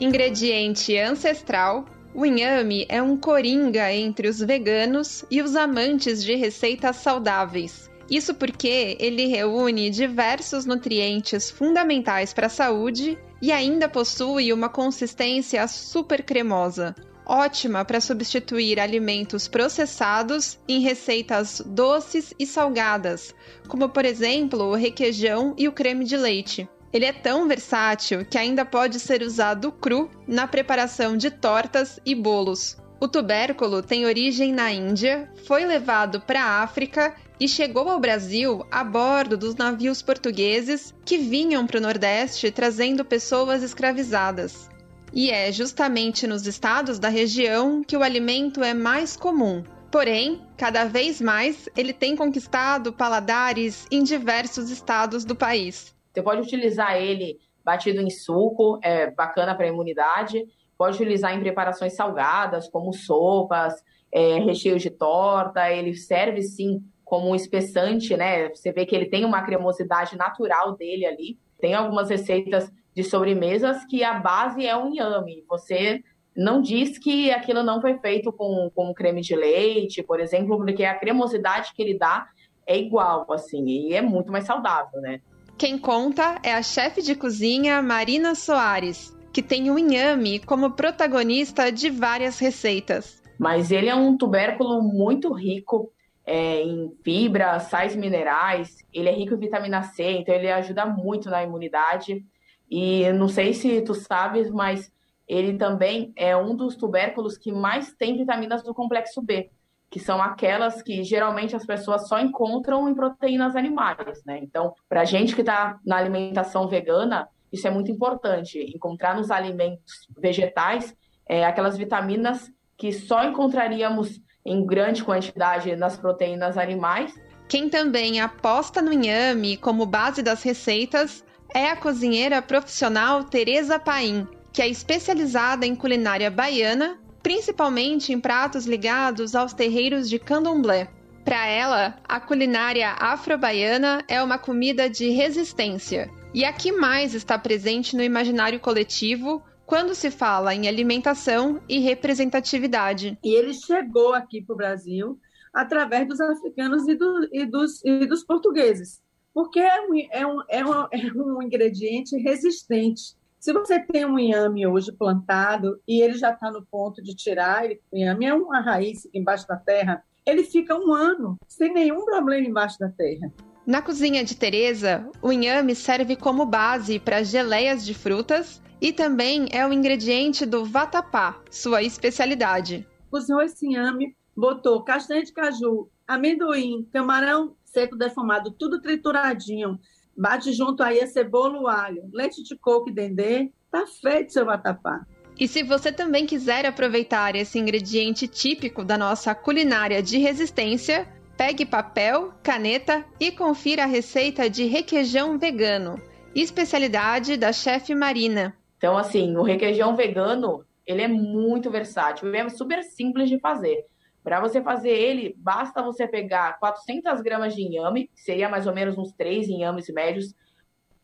[0.00, 6.96] Ingrediente ancestral, o inhame é um coringa entre os veganos e os amantes de receitas
[6.96, 7.90] saudáveis.
[8.10, 15.66] Isso porque ele reúne diversos nutrientes fundamentais para a saúde e ainda possui uma consistência
[15.68, 16.94] super cremosa,
[17.24, 23.34] ótima para substituir alimentos processados em receitas doces e salgadas,
[23.68, 26.68] como por exemplo o requeijão e o creme de leite.
[26.94, 32.14] Ele é tão versátil que ainda pode ser usado cru na preparação de tortas e
[32.14, 32.76] bolos.
[33.00, 38.64] O tubérculo tem origem na Índia, foi levado para a África e chegou ao Brasil
[38.70, 44.70] a bordo dos navios portugueses que vinham para o Nordeste trazendo pessoas escravizadas.
[45.12, 49.64] E é justamente nos estados da região que o alimento é mais comum.
[49.90, 55.93] Porém, cada vez mais ele tem conquistado paladares em diversos estados do país.
[56.14, 60.46] Você pode utilizar ele batido em suco, é bacana para a imunidade.
[60.78, 63.74] Pode utilizar em preparações salgadas, como sopas,
[64.12, 65.72] é, recheios de torta.
[65.72, 68.48] Ele serve sim como um espessante, né?
[68.50, 71.38] Você vê que ele tem uma cremosidade natural dele ali.
[71.60, 75.44] Tem algumas receitas de sobremesas que a base é um inhame.
[75.48, 76.00] Você
[76.36, 80.84] não diz que aquilo não foi feito com, com creme de leite, por exemplo, porque
[80.84, 82.28] a cremosidade que ele dá
[82.66, 85.20] é igual, assim, e é muito mais saudável, né?
[85.56, 91.70] Quem conta é a chefe de cozinha Marina Soares, que tem o inhame como protagonista
[91.70, 93.22] de várias receitas.
[93.38, 95.92] Mas ele é um tubérculo muito rico
[96.26, 101.30] é, em fibra, sais minerais, ele é rico em vitamina C, então ele ajuda muito
[101.30, 102.24] na imunidade.
[102.68, 104.90] E não sei se tu sabes, mas
[105.28, 109.50] ele também é um dos tubérculos que mais tem vitaminas do complexo B
[109.94, 114.40] que são aquelas que geralmente as pessoas só encontram em proteínas animais, né?
[114.42, 119.30] Então, para a gente que está na alimentação vegana, isso é muito importante, encontrar nos
[119.30, 120.96] alimentos vegetais
[121.28, 127.14] é, aquelas vitaminas que só encontraríamos em grande quantidade nas proteínas animais.
[127.48, 134.26] Quem também aposta no inhame como base das receitas é a cozinheira profissional Teresa Paim,
[134.52, 140.90] que é especializada em culinária baiana principalmente em pratos ligados aos terreiros de candomblé.
[141.24, 147.38] Para ela, a culinária afro-baiana é uma comida de resistência e a que mais está
[147.38, 153.18] presente no imaginário coletivo quando se fala em alimentação e representatividade.
[153.24, 155.18] E ele chegou aqui para o Brasil
[155.50, 159.00] através dos africanos e, do, e, dos, e dos portugueses,
[159.32, 163.16] porque é um, é, um, é, um, é um ingrediente resistente.
[163.44, 167.66] Se você tem um inhame hoje plantado e ele já está no ponto de tirar,
[167.66, 172.06] ele, o inhame é uma raiz embaixo da terra, ele fica um ano sem nenhum
[172.06, 173.30] problema embaixo da terra.
[173.66, 179.46] Na cozinha de Teresa, o inhame serve como base para geleias de frutas e também
[179.52, 182.88] é o ingrediente do vatapá, sua especialidade.
[183.10, 189.78] Cozinhou esse inhame, botou castanha de caju, amendoim, camarão seco defumado, tudo trituradinho,
[190.16, 194.44] Bate junto aí a cebola, o alho, leite de coco e dendê, tá feito seu
[194.44, 195.04] vatapá.
[195.38, 201.66] E se você também quiser aproveitar esse ingrediente típico da nossa culinária de resistência, pegue
[201.66, 206.00] papel, caneta e confira a receita de requeijão vegano,
[206.34, 208.56] especialidade da chefe Marina.
[208.76, 213.86] Então, assim, o requeijão vegano Ele é muito versátil, é super simples de fazer.
[214.24, 218.96] Para você fazer ele, basta você pegar 400 gramas de inhame, seria mais ou menos
[218.96, 220.34] uns 3 inhames médios,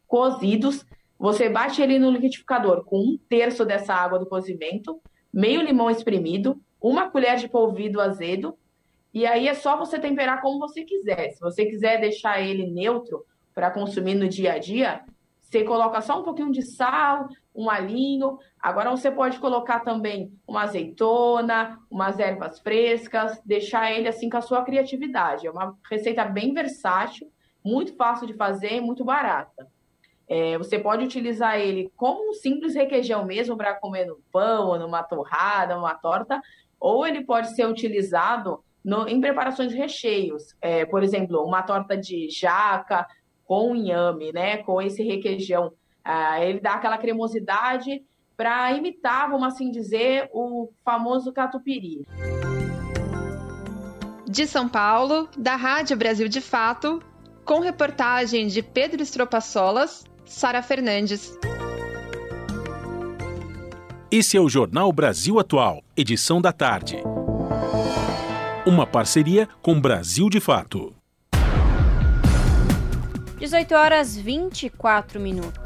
[0.08, 0.86] cozidos.
[1.18, 6.58] Você bate ele no liquidificador com um terço dessa água do cozimento, meio limão espremido,
[6.80, 8.56] uma colher de polvilho azedo,
[9.12, 11.32] e aí é só você temperar como você quiser.
[11.32, 13.22] Se você quiser deixar ele neutro
[13.54, 15.04] para consumir no dia a dia,
[15.40, 18.38] você coloca só um pouquinho de sal, um alinho.
[18.60, 24.42] Agora você pode colocar também uma azeitona, umas ervas frescas, deixar ele assim com a
[24.42, 25.46] sua criatividade.
[25.46, 27.30] É uma receita bem versátil,
[27.64, 29.68] muito fácil de fazer e muito barata.
[30.28, 34.78] É, você pode utilizar ele como um simples requeijão mesmo para comer no pão, ou
[34.78, 36.40] numa torrada, numa torta,
[36.78, 40.54] ou ele pode ser utilizado no, em preparações de recheios.
[40.60, 43.06] É, por exemplo, uma torta de jaca
[43.44, 44.58] com inhame, né?
[44.58, 45.72] Com esse requeijão.
[46.04, 48.02] Ah, ele dá aquela cremosidade
[48.36, 52.06] para imitar, vamos assim dizer, o famoso catupiry.
[54.26, 57.02] De São Paulo, da Rádio Brasil de Fato,
[57.44, 61.36] com reportagem de Pedro Estropaçolas, Sara Fernandes.
[64.10, 66.96] Esse é o Jornal Brasil Atual, edição da tarde.
[68.66, 70.94] Uma parceria com Brasil de Fato.
[73.38, 75.59] 18 horas 24 minutos.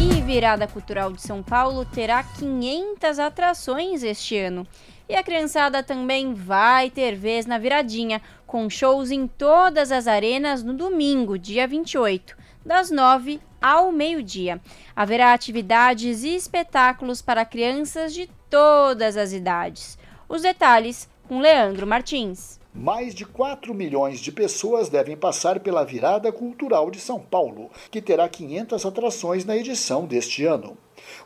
[0.00, 4.64] E Virada Cultural de São Paulo terá 500 atrações este ano.
[5.08, 10.62] E a criançada também vai ter vez na viradinha, com shows em todas as arenas
[10.62, 14.60] no domingo, dia 28, das 9 ao meio-dia.
[14.94, 19.98] Haverá atividades e espetáculos para crianças de todas as idades.
[20.28, 22.57] Os detalhes com Leandro Martins.
[22.74, 28.02] Mais de 4 milhões de pessoas devem passar pela Virada Cultural de São Paulo, que
[28.02, 30.76] terá 500 atrações na edição deste ano.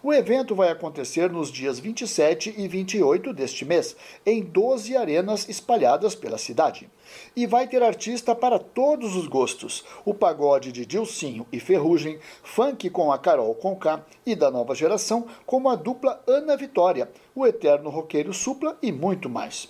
[0.02, 6.14] O evento vai acontecer nos dias 27 e 28 deste mês, em 12 arenas espalhadas
[6.14, 6.89] pela cidade.
[7.35, 12.89] E vai ter artista para todos os gostos: o pagode de Dilcinho e Ferrugem, funk
[12.89, 17.90] com a Carol Conká e da nova geração, como a dupla Ana Vitória, o eterno
[17.90, 19.69] roqueiro Supla e muito mais.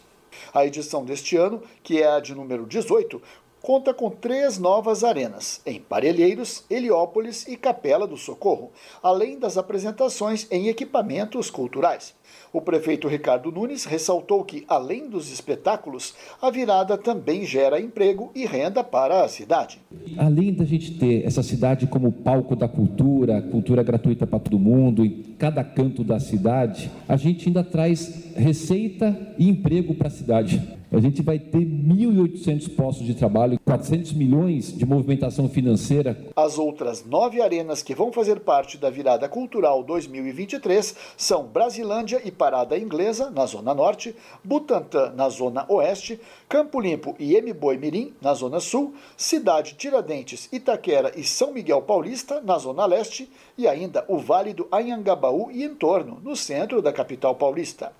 [0.52, 3.20] A edição deste ano, que é a de número 18,
[3.62, 10.48] conta com três novas arenas, em Parelheiros, Heliópolis e Capela do Socorro, além das apresentações
[10.50, 12.14] em equipamentos culturais.
[12.52, 18.44] O prefeito Ricardo Nunes ressaltou que, além dos espetáculos, a virada também gera emprego e
[18.44, 19.78] renda para a cidade.
[20.18, 25.02] Além da gente ter essa cidade como palco da cultura, cultura gratuita para todo mundo,
[25.02, 30.82] em cada canto da cidade, a gente ainda traz receita e emprego para a cidade.
[30.92, 36.18] A gente vai ter 1.800 postos de trabalho, 400 milhões de movimentação financeira.
[36.36, 42.30] As outras nove arenas que vão fazer parte da Virada Cultural 2023 são Brasilândia e
[42.42, 48.34] Parada Inglesa, na Zona Norte, Butantã, na Zona Oeste, Campo Limpo e Mboi Mirim, na
[48.34, 54.18] Zona Sul, Cidade Tiradentes, Itaquera e São Miguel Paulista, na Zona Leste, e ainda o
[54.18, 57.92] Vale do Anhangabaú e entorno, no centro da capital paulista.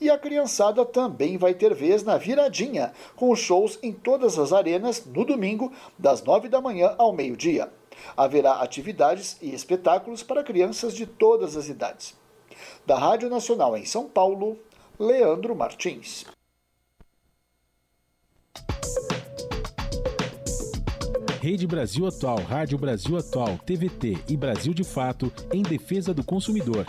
[0.00, 5.04] E a criançada também vai ter vez na viradinha, com shows em todas as arenas
[5.06, 7.68] no domingo, das nove da manhã ao meio-dia.
[8.16, 12.16] Haverá atividades e espetáculos para crianças de todas as idades.
[12.88, 14.56] Da Rádio Nacional em São Paulo,
[14.98, 16.24] Leandro Martins.
[21.38, 26.86] Rede Brasil Atual, Rádio Brasil Atual, TVT e Brasil de Fato em defesa do consumidor.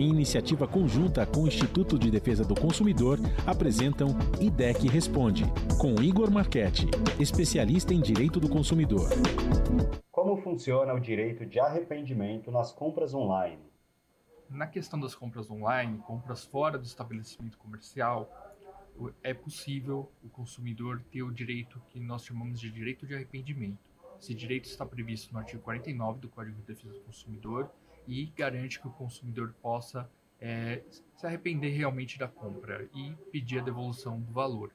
[0.00, 5.44] Em iniciativa conjunta com o Instituto de Defesa do Consumidor, apresentam IDEC Responde,
[5.78, 6.86] com Igor Marchetti,
[7.20, 9.10] especialista em direito do consumidor.
[10.10, 13.67] Como funciona o direito de arrependimento nas compras online?
[14.50, 18.30] Na questão das compras online, compras fora do estabelecimento comercial,
[19.22, 23.78] é possível o consumidor ter o direito que nós chamamos de direito de arrependimento.
[24.18, 27.70] Esse direito está previsto no artigo 49 do Código de Defesa do Consumidor
[28.06, 30.10] e garante que o consumidor possa
[30.40, 30.82] é,
[31.14, 34.72] se arrepender realmente da compra e pedir a devolução do valor,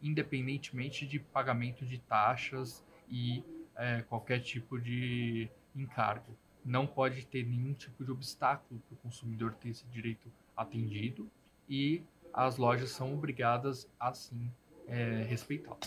[0.00, 3.44] independentemente de pagamento de taxas e
[3.76, 6.36] é, qualquer tipo de encargo.
[6.64, 11.28] Não pode ter nenhum tipo de obstáculo para o consumidor ter esse direito atendido
[11.68, 12.02] e
[12.32, 14.50] as lojas são obrigadas a sim
[14.86, 15.78] é, respeitá-lo.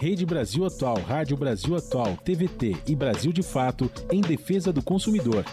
[0.00, 5.44] Rede Brasil Atual, Rádio Brasil Atual, TVT e Brasil de Fato em defesa do consumidor.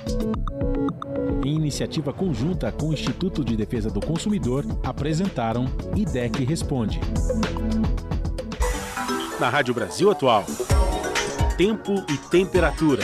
[1.45, 5.65] Em iniciativa conjunta com o Instituto de Defesa do Consumidor, apresentaram
[5.95, 6.99] IDEC Responde.
[9.39, 10.45] Na Rádio Brasil Atual,
[11.61, 13.03] tempo e temperatura.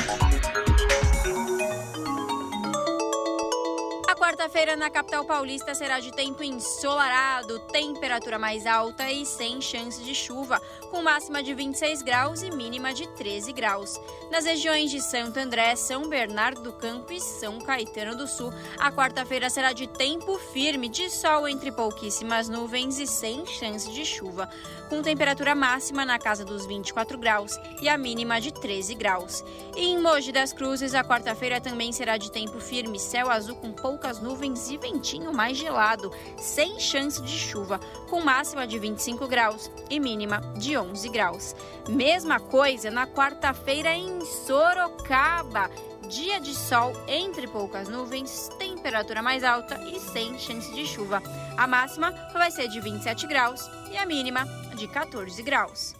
[4.48, 10.16] quarta-feira na capital paulista será de tempo ensolarado, temperatura mais alta e sem chance de
[10.16, 14.00] chuva, com máxima de 26 graus e mínima de 13 graus.
[14.32, 18.92] Nas regiões de Santo André, São Bernardo do Campo e São Caetano do Sul, a
[18.92, 24.50] quarta-feira será de tempo firme, de sol entre pouquíssimas nuvens e sem chance de chuva,
[24.90, 29.44] com temperatura máxima na casa dos 24 graus e a mínima de 13 graus.
[29.76, 33.72] E em Mogi das Cruzes, a quarta-feira também será de tempo firme, céu azul com
[33.72, 39.70] poucas nuvens e ventinho mais gelado, sem chance de chuva, com máxima de 25 graus
[39.90, 41.56] e mínima de 11 graus.
[41.88, 45.70] Mesma coisa na quarta-feira em Sorocaba.
[46.10, 51.22] Dia de sol entre poucas nuvens, temperatura mais alta e sem chance de chuva.
[51.58, 54.46] A máxima vai ser de 27 graus e a mínima
[54.78, 55.94] de 14 graus.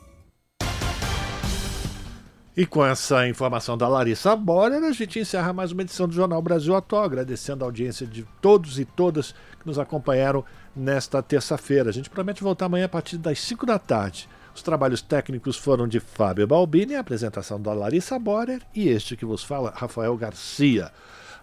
[2.56, 6.42] E com essa informação da Larissa Borer, a gente encerra mais uma edição do Jornal
[6.42, 10.44] Brasil Atual, agradecendo a audiência de todos e todas que nos acompanharam
[10.74, 11.90] nesta terça-feira.
[11.90, 14.30] A gente promete voltar amanhã a partir das 5 da tarde.
[14.58, 19.24] Os trabalhos técnicos foram de Fábio Balbini, a apresentação da Larissa Borer e este que
[19.24, 20.92] vos fala, Rafael Garcia.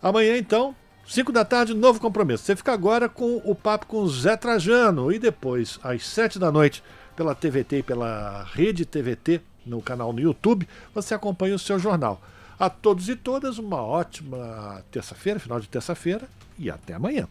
[0.03, 0.75] Amanhã, então,
[1.07, 2.43] 5 da tarde, novo compromisso.
[2.43, 6.83] Você fica agora com o papo com Zé Trajano e depois, às 7 da noite,
[7.15, 12.21] pela TVT e pela Rede TVT, no canal no YouTube, você acompanha o seu jornal.
[12.59, 16.29] A todos e todas, uma ótima terça-feira, final de terça-feira
[16.59, 17.23] e até amanhã.